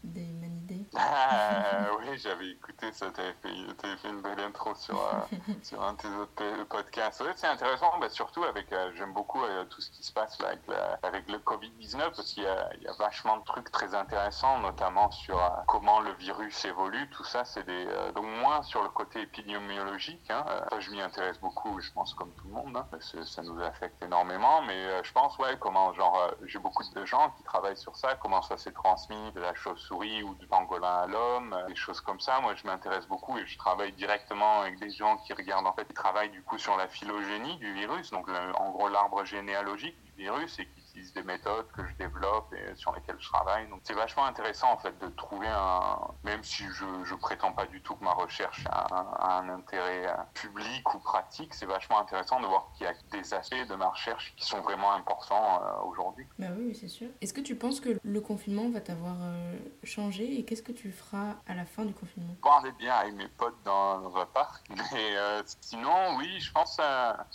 ah, 0.98 1.90
Oui, 2.00 2.18
j'avais 2.18 2.50
écouté 2.50 2.92
ça, 2.92 3.12
tu 3.12 3.22
avais 3.22 3.34
fait, 3.42 3.98
fait, 3.98 4.10
une 4.10 4.22
belle 4.22 4.40
intro 4.40 4.74
sur, 4.76 4.98
euh, 4.98 5.36
sur 5.64 5.84
un 5.84 5.94
de 5.94 5.98
tes 5.98 6.08
autres 6.08 6.64
podcasts. 6.70 7.24
c'est 7.36 7.48
intéressant, 7.48 7.98
bah, 8.00 8.10
surtout 8.10 8.44
avec, 8.44 8.72
euh, 8.72 8.92
j'aime 8.96 9.14
beaucoup 9.14 9.44
euh, 9.44 9.66
tout 9.66 9.82
ce 9.82 9.92
qui 9.92 10.04
se 10.04 10.12
passe 10.12 10.40
là, 10.42 10.50
avec, 10.50 10.62
avec 11.04 11.30
le 11.30 11.40
Covid-19 11.40 12.00
parce 12.16 12.34
qu'il 12.34 12.44
y, 12.44 12.84
y, 12.84 12.88
a 12.88 12.94
vachement 12.98 13.38
de 13.38 13.44
trucs 13.44 13.72
très 13.72 13.94
intéressants, 13.96 14.60
notamment 14.60 15.12
sur 15.12 15.40
comment 15.68 16.00
le 16.00 16.12
virus 16.14 16.66
évolue. 16.66 17.10
Tout 17.10 17.24
ça, 17.24 17.46
c'est 17.46 17.64
des. 17.64 17.86
donc, 18.14 18.26
moins 18.26 18.62
sur 18.64 18.84
le 18.84 18.90
côté 18.90 19.22
épidémiologique. 19.22 20.30
Hein, 20.30 20.46
je 20.80 20.92
m'y 20.92 21.02
intéresse 21.02 21.40
beaucoup, 21.40 21.80
je 21.80 21.92
pense, 21.92 22.14
comme 22.14 22.32
tout 22.32 22.48
le 22.48 22.54
monde. 22.54 22.78
Hein, 22.78 22.86
ça 23.00 23.42
nous 23.42 23.62
affecte 23.62 24.02
énormément, 24.04 24.62
mais 24.62 25.04
je 25.04 25.12
pense, 25.12 25.38
ouais, 25.38 25.58
comment, 25.60 25.94
genre, 25.94 26.32
j'ai 26.46 26.60
beaucoup 26.60 26.84
de 26.84 27.06
gens 27.06 27.32
qui 27.38 27.44
travaillent 27.44 27.78
sur 27.78 27.96
ça 27.96 28.16
comment 28.16 28.42
ça 28.42 28.58
s'est 28.58 28.72
transmis 28.72 29.32
de 29.34 29.40
la 29.40 29.54
chauve-souris 29.54 30.24
ou 30.24 30.36
du 30.36 30.48
pangolin 30.48 30.85
l'homme, 31.08 31.54
euh, 31.54 31.68
des 31.68 31.76
choses 31.76 32.02
comme 32.02 32.20
ça. 32.20 32.40
Moi, 32.42 32.56
je 32.56 32.66
m'intéresse 32.66 33.08
beaucoup 33.08 33.38
et 33.38 33.46
je 33.46 33.58
travaille 33.58 33.94
directement 33.94 34.62
avec 34.62 34.80
des 34.80 34.90
gens 34.90 35.18
qui 35.18 35.34
regardent, 35.34 35.68
en 35.68 35.74
fait, 35.74 35.88
ils 35.90 35.94
travaillent 35.94 36.30
du 36.30 36.44
coup 36.44 36.58
sur 36.58 36.78
la 36.78 36.88
phylogénie 36.88 37.58
du 37.58 37.74
virus, 37.74 38.12
donc 38.12 38.28
en 38.30 38.72
gros 38.72 38.90
l'arbre 38.90 39.24
généalogique 39.26 39.98
du 40.06 40.24
virus 40.24 40.60
et 40.60 40.66
qui 40.66 40.85
des 41.14 41.24
méthodes 41.24 41.68
que 41.72 41.86
je 41.86 41.94
développe 41.96 42.54
et 42.54 42.76
sur 42.76 42.94
lesquelles 42.94 43.18
je 43.20 43.28
travaille. 43.30 43.68
Donc 43.70 43.82
c'est 43.84 43.94
vachement 43.94 44.26
intéressant 44.26 44.72
en 44.72 44.78
fait 44.78 44.98
de 45.00 45.08
trouver 45.10 45.48
un, 45.48 46.00
même 46.24 46.44
si 46.44 46.64
je, 46.64 46.86
je 47.04 47.16
prétends 47.16 47.52
pas 47.52 47.66
du 47.66 47.82
tout 47.82 47.96
que 47.96 48.04
ma 48.04 48.14
recherche 48.14 48.66
a 48.72 49.40
un, 49.40 49.50
intérêt 49.50 50.08
euh, 50.08 50.14
public 50.34 50.94
ou 50.94 51.00
pratique, 51.00 51.54
c'est 51.54 51.66
vachement 51.66 52.00
intéressant 52.00 52.40
de 52.40 52.48
voir 52.48 52.72
qu'il 52.74 52.86
y 52.86 52.90
a 52.90 52.94
des 53.12 53.34
aspects 53.34 53.68
de 53.68 53.76
ma 53.76 53.90
recherche 53.90 54.34
qui 54.38 54.46
sont 54.46 54.62
vraiment 54.62 54.94
importants 54.94 55.62
euh, 55.62 55.88
aujourd'hui. 55.88 56.26
Bah 56.40 56.48
oui, 56.58 56.76
c'est 56.80 56.88
sûr. 56.88 57.10
Est-ce 57.22 57.34
que 57.34 57.42
tu 57.42 57.56
penses 57.56 57.80
que 57.80 58.00
le 58.02 58.22
confinement 58.22 58.70
va 58.70 58.82
t'avoir 58.82 59.16
euh, 59.20 59.58
changé 59.84 60.40
et 60.40 60.46
qu'est-ce 60.46 60.64
que 60.64 60.72
tu 60.72 60.92
feras 60.92 61.36
à 61.48 61.54
la 61.54 61.66
fin 61.66 61.86
du 61.86 61.94
confinement? 61.94 62.36
Parler 62.42 62.72
bien 62.74 62.94
avec 62.94 63.14
mes 63.14 63.28
potes 63.28 63.58
dans, 63.64 64.00
dans 64.00 64.16
un 64.18 64.26
parc, 64.26 64.66
mais 64.94 65.16
sinon 65.62 66.18
oui, 66.18 66.40
je 66.40 66.52
pense, 66.52 66.80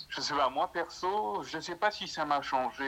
je 0.08 0.20
sais 0.20 0.34
pas, 0.34 0.48
moi 0.48 0.70
perso, 0.72 1.42
je 1.42 1.58
sais 1.60 1.76
pas 1.76 1.90
si 1.90 2.08
ça 2.08 2.24
m'a 2.24 2.42
changé 2.42 2.84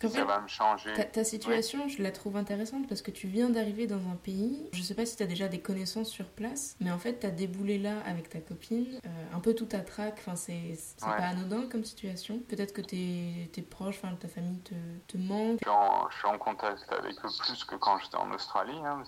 ça 0.00 0.24
va 0.24 0.40
me 0.40 0.48
changer. 0.48 0.92
Ta, 1.12 1.24
situation, 1.24 1.88
je 1.88 2.02
la 2.02 2.10
trouve 2.10 2.36
intéressante 2.36 2.88
parce 2.88 3.02
que 3.02 3.10
tu 3.10 3.26
viens 3.26 3.50
d'arriver 3.50 3.86
dans 3.86 4.08
un 4.10 4.16
pays. 4.16 4.68
Je 4.72 4.82
sais 4.82 4.94
pas 4.94 5.06
si 5.06 5.16
tu 5.16 5.22
as 5.22 5.26
déjà 5.26 5.48
des 5.48 5.60
connaissances 5.60 6.08
sur 6.08 6.26
place, 6.26 6.76
mais 6.80 6.90
en 6.90 6.98
fait, 6.98 7.20
tu 7.20 7.26
as 7.26 7.30
déboulé 7.30 7.78
là 7.78 7.96
avec 8.06 8.28
ta 8.28 8.40
copine, 8.40 9.00
euh, 9.04 9.36
un 9.36 9.40
peu 9.40 9.54
tout 9.54 9.68
à 9.72 9.78
trac. 9.78 10.14
Enfin, 10.18 10.36
c'est 10.36 10.76
pas 11.00 11.16
anodin 11.16 11.68
comme 11.70 11.84
situation. 11.84 12.38
Peut-être 12.48 12.72
que 12.72 12.80
tes, 12.80 13.50
tes 13.52 13.62
proches, 13.62 13.98
enfin, 14.02 14.14
ta 14.16 14.28
famille 14.28 14.60
te, 14.60 14.74
te 15.06 15.16
manque. 15.16 15.58
Je 15.60 16.16
suis, 16.16 16.26
en, 16.28 16.38
contact 16.38 16.84
avec 16.92 17.14
eux 17.24 17.28
plus 17.38 17.64
que 17.64 17.76
quand 17.76 17.98
j'étais 17.98 18.16
en 18.16 18.30
Australie, 18.32 18.80
hein, 18.84 19.02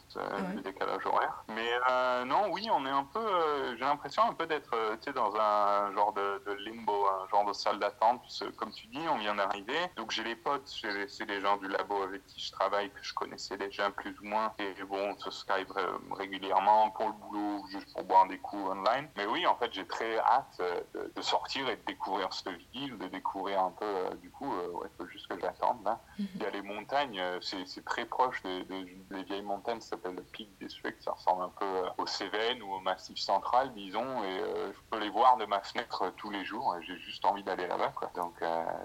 le 0.54 0.60
décalage 0.60 1.04
horaire. 1.06 1.44
Mais 1.48 1.68
euh, 1.90 2.24
non, 2.24 2.50
oui, 2.52 2.68
on 2.72 2.86
est 2.86 2.90
un 2.90 3.04
peu. 3.04 3.18
Euh, 3.18 3.76
j'ai 3.76 3.84
l'impression 3.84 4.22
un 4.22 4.34
peu 4.34 4.46
d'être 4.46 4.72
dans 5.14 5.34
un 5.36 5.92
genre 5.92 6.12
de, 6.12 6.42
de, 6.46 6.52
limbo, 6.64 7.06
un 7.06 7.28
genre 7.28 7.44
de 7.46 7.52
salle 7.52 7.78
d'attente. 7.78 8.22
Comme 8.56 8.72
tu 8.72 8.86
dis, 8.88 9.00
on 9.10 9.18
vient 9.18 9.34
d'arriver. 9.34 9.78
Donc 9.96 10.10
j'ai 10.10 10.24
les 10.24 10.33
potes, 10.36 10.68
c'est 11.08 11.26
des 11.26 11.40
gens 11.40 11.56
du 11.56 11.68
labo 11.68 12.02
avec 12.02 12.26
qui 12.26 12.40
je 12.40 12.52
travaille, 12.52 12.90
que 12.90 13.02
je 13.02 13.14
connaissais 13.14 13.56
déjà 13.56 13.90
plus 13.90 14.18
ou 14.20 14.24
moins. 14.24 14.52
Et 14.58 14.82
bon, 14.84 15.14
on 15.14 15.18
se 15.18 15.30
Skype 15.30 15.72
régulièrement 16.12 16.90
pour 16.90 17.08
le 17.08 17.12
boulot, 17.12 17.64
juste 17.70 17.92
pour 17.92 18.04
boire 18.04 18.26
des 18.26 18.38
coups 18.38 18.70
online. 18.70 19.08
Mais 19.16 19.26
oui, 19.26 19.46
en 19.46 19.56
fait, 19.56 19.72
j'ai 19.72 19.86
très 19.86 20.18
hâte 20.18 20.60
euh, 20.60 20.80
de, 21.14 21.22
sortir 21.22 21.68
et 21.68 21.76
de 21.76 21.84
découvrir 21.86 22.32
cette 22.32 22.54
ville, 22.72 22.96
de 22.98 23.08
découvrir 23.08 23.60
un 23.60 23.70
peu, 23.70 23.84
euh, 23.84 24.14
du 24.16 24.30
coup, 24.30 24.52
euh, 24.52 24.68
ouais, 24.68 24.88
il 24.92 24.96
faut 24.96 25.08
juste 25.08 25.26
que 25.28 25.38
j'attende 25.38 25.82
là. 25.84 26.00
Mhm. 26.18 26.26
Il 26.34 26.42
y 26.42 26.46
a 26.46 26.50
les 26.50 26.62
montagnes, 26.62 27.22
c'est 27.40 27.84
très 27.84 28.04
proche 28.04 28.42
des, 28.42 28.64
des, 28.64 29.22
vieilles 29.24 29.42
montagnes, 29.42 29.80
ça 29.80 29.90
s'appelle 29.90 30.14
le 30.14 30.22
Peak 30.22 30.48
District, 30.60 31.02
ça 31.02 31.12
ressemble 31.12 31.44
un 31.44 31.52
peu 31.58 31.66
au 31.98 32.06
Cévennes 32.06 32.62
ou 32.62 32.74
au 32.74 32.80
Massif 32.80 33.18
Central, 33.18 33.72
disons, 33.74 34.22
et 34.24 34.38
je 34.38 34.80
peux 34.90 34.98
les 34.98 35.10
voir 35.10 35.36
de 35.36 35.46
ma 35.46 35.60
fenêtre 35.60 36.12
tous 36.16 36.30
les 36.30 36.44
jours, 36.44 36.76
et 36.76 36.84
j'ai 36.84 36.98
juste 36.98 37.24
envie 37.24 37.42
d'aller 37.42 37.66
là-bas, 37.66 37.92
quoi. 37.94 38.10
Donc, 38.14 38.34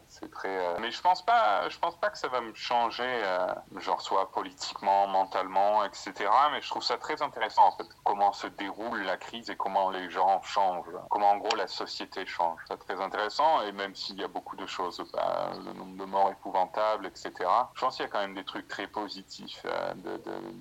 c'est 0.07 0.31
très... 0.31 0.79
Mais 0.79 0.91
je 0.91 1.01
pense 1.01 1.23
pas 1.23 1.38
je 1.69 1.79
pense 1.79 1.95
pas 1.97 2.09
que 2.09 2.17
ça 2.17 2.27
va 2.27 2.41
me 2.41 2.53
changer, 2.53 3.03
euh, 3.03 3.47
genre 3.77 4.01
soit 4.01 4.31
politiquement, 4.31 5.07
mentalement, 5.07 5.83
etc. 5.83 6.13
Mais 6.51 6.61
je 6.61 6.69
trouve 6.69 6.83
ça 6.83 6.97
très 6.97 7.21
intéressant 7.21 7.67
en 7.67 7.71
fait, 7.71 7.87
comment 8.03 8.33
se 8.33 8.47
déroule 8.47 9.03
la 9.03 9.17
crise 9.17 9.49
et 9.49 9.55
comment 9.55 9.89
les 9.89 10.09
gens 10.09 10.41
changent, 10.41 10.85
comment 11.09 11.31
en 11.31 11.37
gros 11.37 11.55
la 11.55 11.67
société 11.67 12.25
change. 12.25 12.59
C'est 12.67 12.77
très 12.79 13.01
intéressant 13.01 13.61
et 13.61 13.71
même 13.71 13.95
s'il 13.95 14.19
y 14.19 14.23
a 14.23 14.27
beaucoup 14.27 14.55
de 14.55 14.65
choses, 14.65 15.03
bah, 15.13 15.51
le 15.65 15.73
nombre 15.73 15.97
de 15.97 16.05
morts 16.05 16.31
épouvantables, 16.31 17.05
etc. 17.05 17.31
Je 17.73 17.81
pense 17.81 17.95
qu'il 17.95 18.05
y 18.05 18.07
a 18.07 18.11
quand 18.11 18.19
même 18.19 18.35
des 18.35 18.45
trucs 18.45 18.67
très 18.67 18.87
positifs 18.87 19.63
euh, 19.65 19.93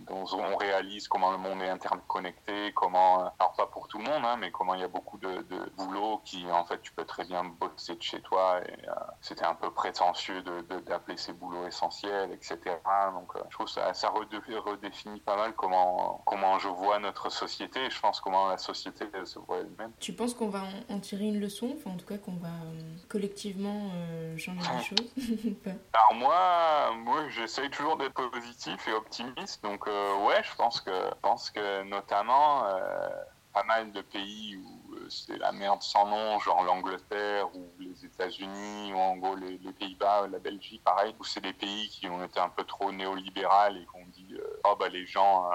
dont 0.06 0.24
on 0.32 0.56
réalise 0.56 1.08
comment 1.08 1.32
le 1.32 1.38
monde 1.38 1.62
est 1.62 1.70
interconnecté, 1.70 2.72
comment, 2.74 3.24
euh, 3.24 3.28
alors 3.38 3.54
pas 3.54 3.66
pour 3.66 3.88
tout 3.88 3.98
le 3.98 4.04
monde, 4.04 4.24
hein, 4.24 4.36
mais 4.38 4.50
comment 4.50 4.74
il 4.74 4.80
y 4.80 4.84
a 4.84 4.88
beaucoup 4.88 5.18
de, 5.18 5.42
de, 5.42 5.72
boulot 5.76 6.20
qui 6.24 6.50
en 6.50 6.64
fait 6.64 6.80
tu 6.80 6.92
peux 6.92 7.04
très 7.04 7.24
bien 7.24 7.44
bosser 7.44 7.94
de 7.94 8.02
chez 8.02 8.20
toi 8.22 8.60
et 8.66 8.78
c'était 9.20 9.44
un 9.44 9.54
peu 9.54 9.70
prétentieux 9.70 10.42
de 10.42 10.57
d'appeler 10.86 11.16
ses 11.16 11.32
boulots 11.32 11.66
essentiels, 11.66 12.30
etc. 12.32 12.58
Donc 13.12 13.34
euh, 13.36 13.40
je 13.48 13.54
trouve 13.54 13.66
que 13.66 13.72
ça, 13.72 13.94
ça 13.94 14.10
redéfinit 14.10 15.20
pas 15.20 15.36
mal 15.36 15.54
comment, 15.54 16.22
comment 16.26 16.58
je 16.58 16.68
vois 16.68 16.98
notre 16.98 17.30
société 17.30 17.84
et 17.84 17.90
je 17.90 18.00
pense 18.00 18.20
comment 18.20 18.48
la 18.48 18.58
société 18.58 19.06
se 19.24 19.38
voit 19.38 19.58
elle-même. 19.58 19.92
Tu 20.00 20.12
penses 20.12 20.34
qu'on 20.34 20.48
va 20.48 20.62
en, 20.88 21.00
tirer 21.00 21.26
une 21.26 21.40
leçon, 21.40 21.74
enfin 21.76 21.90
en 21.90 21.96
tout 21.96 22.06
cas 22.06 22.18
qu'on 22.18 22.36
va 22.36 22.48
euh, 22.48 22.96
collectivement 23.08 23.90
euh, 23.94 24.36
changer 24.36 24.60
les 24.76 24.84
choses 24.84 25.12
Alors 25.66 26.14
moi, 26.14 26.92
moi 26.96 27.28
j'essaye 27.28 27.70
toujours 27.70 27.96
d'être 27.96 28.28
positif 28.30 28.88
et 28.88 28.92
optimiste, 28.92 29.62
donc 29.62 29.86
ouais, 29.86 30.42
je 30.42 30.54
pense 30.56 30.80
que, 30.80 30.90
je 30.90 31.20
pense 31.22 31.50
que 31.50 31.82
notamment 31.84 32.64
pas 33.52 33.64
mal 33.64 33.92
de 33.92 34.00
pays 34.02 34.56
où 34.56 34.77
c'est 35.08 35.38
la 35.38 35.52
merde 35.52 35.82
sans 35.82 36.06
nom, 36.06 36.38
genre 36.40 36.62
l'Angleterre 36.62 37.54
ou 37.54 37.70
les 37.78 38.04
États-Unis 38.04 38.92
ou 38.92 38.98
en 38.98 39.16
gros 39.16 39.36
les, 39.36 39.58
Pays-Bas, 39.78 40.28
la 40.28 40.38
Belgique, 40.38 40.82
pareil, 40.84 41.14
où 41.18 41.24
c'est 41.24 41.40
des 41.40 41.52
pays 41.52 41.88
qui 41.88 42.08
ont 42.08 42.22
été 42.24 42.40
un 42.40 42.48
peu 42.48 42.64
trop 42.64 42.90
néolibérales 42.92 43.76
et 43.76 43.84
qu'on 43.86 44.04
dit 44.06 44.36
oh 44.64 44.76
bah 44.78 44.88
les 44.88 45.06
gens 45.06 45.48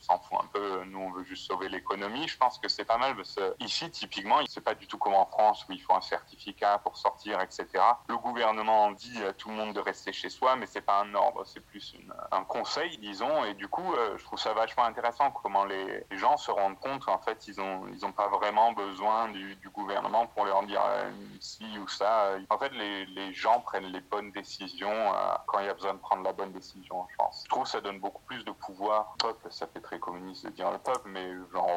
s'en 0.00 0.18
fout 0.18 0.38
un 0.42 0.46
peu. 0.46 0.84
Nous, 0.84 0.98
on 0.98 1.10
veut 1.10 1.24
juste 1.24 1.46
sauver 1.46 1.68
l'économie. 1.68 2.28
Je 2.28 2.36
pense 2.36 2.58
que 2.58 2.68
c'est 2.68 2.84
pas 2.84 2.98
mal 2.98 3.16
parce 3.16 3.34
que 3.34 3.54
ici, 3.60 3.90
typiquement, 3.90 4.40
c'est 4.48 4.60
pas 4.60 4.74
du 4.74 4.86
tout 4.86 4.98
comme 4.98 5.14
en 5.14 5.26
France 5.26 5.64
où 5.68 5.72
il 5.72 5.80
faut 5.80 5.94
un 5.94 6.00
certificat 6.00 6.78
pour 6.78 6.96
sortir, 6.96 7.40
etc. 7.40 7.66
Le 8.08 8.16
gouvernement 8.16 8.92
dit 8.92 9.22
à 9.24 9.32
tout 9.32 9.48
le 9.50 9.56
monde 9.56 9.74
de 9.74 9.80
rester 9.80 10.12
chez 10.12 10.30
soi, 10.30 10.56
mais 10.56 10.66
c'est 10.66 10.80
pas 10.80 11.00
un 11.00 11.14
ordre, 11.14 11.44
c'est 11.44 11.60
plus 11.60 11.94
un 12.32 12.44
conseil, 12.44 12.98
disons. 12.98 13.44
Et 13.44 13.54
du 13.54 13.68
coup, 13.68 13.94
euh, 13.94 14.16
je 14.18 14.24
trouve 14.24 14.38
ça 14.38 14.52
vachement 14.52 14.84
intéressant 14.84 15.30
comment 15.30 15.64
les, 15.64 16.04
gens 16.12 16.36
se 16.36 16.50
rendent 16.50 16.78
compte 16.78 17.04
qu'en 17.04 17.18
fait, 17.18 17.48
ils 17.48 17.60
ont, 17.60 17.86
ils 17.88 18.04
ont 18.04 18.12
pas 18.12 18.28
vraiment 18.28 18.72
besoin 18.72 19.28
du, 19.28 19.56
gouvernement 19.72 20.26
pour 20.26 20.44
leur 20.44 20.64
dire 20.64 20.82
euh, 20.84 21.10
ci 21.38 21.78
ou 21.78 21.86
ça. 21.86 22.32
En 22.50 22.58
fait, 22.58 22.70
les, 22.70 23.06
les, 23.06 23.32
gens 23.32 23.60
prennent 23.60 23.84
les 23.84 24.00
bonnes 24.00 24.32
décisions 24.32 24.90
euh, 24.90 25.34
quand 25.46 25.60
il 25.60 25.66
y 25.66 25.68
a 25.68 25.74
besoin 25.74 25.94
de 25.94 25.98
prendre 25.98 26.22
la 26.22 26.32
bonne 26.32 26.52
décision, 26.52 27.06
je 27.10 27.16
pense. 27.16 27.44
Je 27.44 27.48
trouve 27.48 27.64
que 27.64 27.68
ça 27.68 27.80
donne 27.80 28.00
beaucoup 28.00 28.22
plus 28.22 28.44
de 28.44 28.50
pouvoir 28.50 29.14
au 29.14 29.28
peuple. 29.28 29.46
Ça 29.50 29.66
fait 29.66 29.80
très 29.80 29.89
communiste 29.98 30.46
de 30.46 30.50
dire 30.50 30.70
le 30.70 30.78
peuple, 30.78 31.08
mais 31.08 31.32
genre 31.52 31.68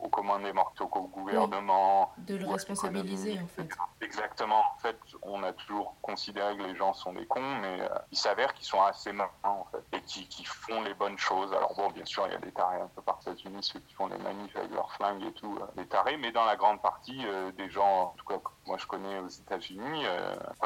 au, 0.00 0.06
au 0.06 0.08
commun 0.08 0.40
des 0.40 0.52
mortaux, 0.52 0.90
au 0.94 1.08
gouvernement. 1.08 2.12
de 2.18 2.36
le 2.36 2.46
responsabiliser 2.46 3.38
en 3.40 3.46
fait. 3.46 3.68
Exactement. 4.00 4.62
En 4.74 4.78
fait, 4.78 4.98
on 5.22 5.42
a 5.42 5.52
toujours 5.52 5.96
considéré 6.02 6.56
que 6.56 6.62
les 6.62 6.76
gens 6.76 6.92
sont 6.94 7.12
des 7.12 7.26
cons, 7.26 7.56
mais 7.60 7.80
euh, 7.80 7.88
il 8.10 8.18
s'avère 8.18 8.54
qu'ils 8.54 8.66
sont 8.66 8.82
assez 8.82 9.12
malins 9.12 9.30
en 9.42 9.66
fait 9.70 9.82
et 9.92 10.00
qui, 10.02 10.26
qui, 10.28 10.44
font 10.44 10.80
les 10.82 10.94
bonnes 10.94 11.18
choses. 11.18 11.52
Alors 11.52 11.74
bon, 11.74 11.90
bien 11.90 12.04
sûr, 12.04 12.26
il 12.26 12.32
y 12.32 12.36
a 12.36 12.38
des 12.38 12.52
tarés 12.52 12.80
un 12.80 12.88
peu 12.88 13.02
par 13.02 13.18
États-Unis, 13.22 13.62
ceux 13.62 13.80
qui 13.80 13.94
font 13.94 14.06
les 14.06 14.18
manifs 14.18 14.56
avec 14.56 14.70
leurs 14.70 14.92
flingues 14.92 15.24
et 15.24 15.32
tout, 15.32 15.58
euh, 15.60 15.66
des 15.76 15.86
tarés, 15.86 16.16
mais 16.16 16.32
dans 16.32 16.44
la 16.44 16.56
grande 16.56 16.80
partie 16.80 17.20
euh, 17.26 17.50
des 17.52 17.68
gens, 17.68 18.02
en 18.02 18.14
tout 18.16 18.26
cas 18.26 18.40
moi 18.66 18.76
je 18.78 18.86
connais 18.86 19.18
aux 19.18 19.28
États-Unis, 19.28 20.04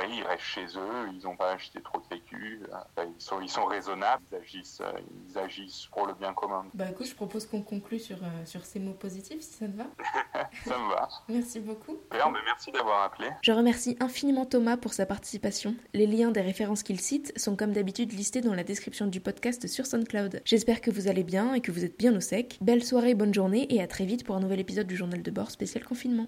ils 0.09 0.25
restent 0.25 0.43
chez 0.43 0.67
eux, 0.77 1.09
ils 1.13 1.23
n'ont 1.25 1.37
pas 1.37 1.53
acheté 1.53 1.81
trop 1.81 2.01
de 2.01 2.07
vécu, 2.09 2.63
ils 2.99 3.23
sont, 3.23 3.41
ils 3.41 3.49
sont 3.49 3.65
raisonnables, 3.65 4.23
ils 4.31 4.37
agissent, 4.37 4.83
ils 5.29 5.39
agissent 5.39 5.87
pour 5.87 6.07
le 6.07 6.15
bien 6.15 6.35
commun. 6.35 6.67
Bah 6.75 6.92
écoute, 6.93 7.07
je 7.07 7.15
propose 7.15 7.47
qu'on 7.47 7.63
conclue 7.63 7.99
sur, 7.99 8.19
sur 8.45 8.65
ces 8.65 8.79
mots 8.79 8.93
positifs, 8.93 9.41
si 9.41 9.55
ça 9.55 9.67
te 9.67 9.77
va. 9.77 9.85
ça 10.65 10.79
me 10.79 10.89
va. 10.89 11.09
Merci 11.29 11.61
beaucoup. 11.61 11.97
merci 12.45 12.71
d'avoir 12.71 13.05
appelé. 13.05 13.29
Je 13.43 13.53
remercie 13.53 13.97
infiniment 14.01 14.47
Thomas 14.47 14.77
pour 14.77 14.93
sa 14.93 15.07
participation. 15.07 15.75
Les 15.95 16.07
liens 16.07 16.31
des 16.31 16.41
références 16.41 16.83
qu'il 16.83 17.01
cite 17.01 17.33
sont 17.39 17.57
comme 17.57 17.73
d'habitude 17.73 18.13
listés 18.13 18.41
dans 18.41 18.55
la 18.55 18.65
description 18.65 19.07
du 19.07 19.21
podcast 19.21 19.67
sur 19.67 19.87
SoundCloud. 19.87 20.43
J'espère 20.45 20.81
que 20.81 20.91
vous 20.91 21.09
allez 21.09 21.25
bien 21.25 21.55
et 21.55 21.61
que 21.61 21.73
vous 21.73 21.85
êtes 21.85 21.99
bien 21.99 22.15
au 22.15 22.21
sec. 22.21 22.59
Belle 22.61 22.85
soirée, 22.85 23.15
bonne 23.15 23.35
journée 23.35 23.67
et 23.75 23.83
à 23.83 23.87
très 23.87 24.05
vite 24.05 24.25
pour 24.25 24.37
un 24.37 24.41
nouvel 24.41 24.61
épisode 24.61 24.87
du 24.87 24.97
journal 24.97 25.23
de 25.23 25.31
bord 25.31 25.51
spécial 25.51 25.85
confinement. 25.85 26.21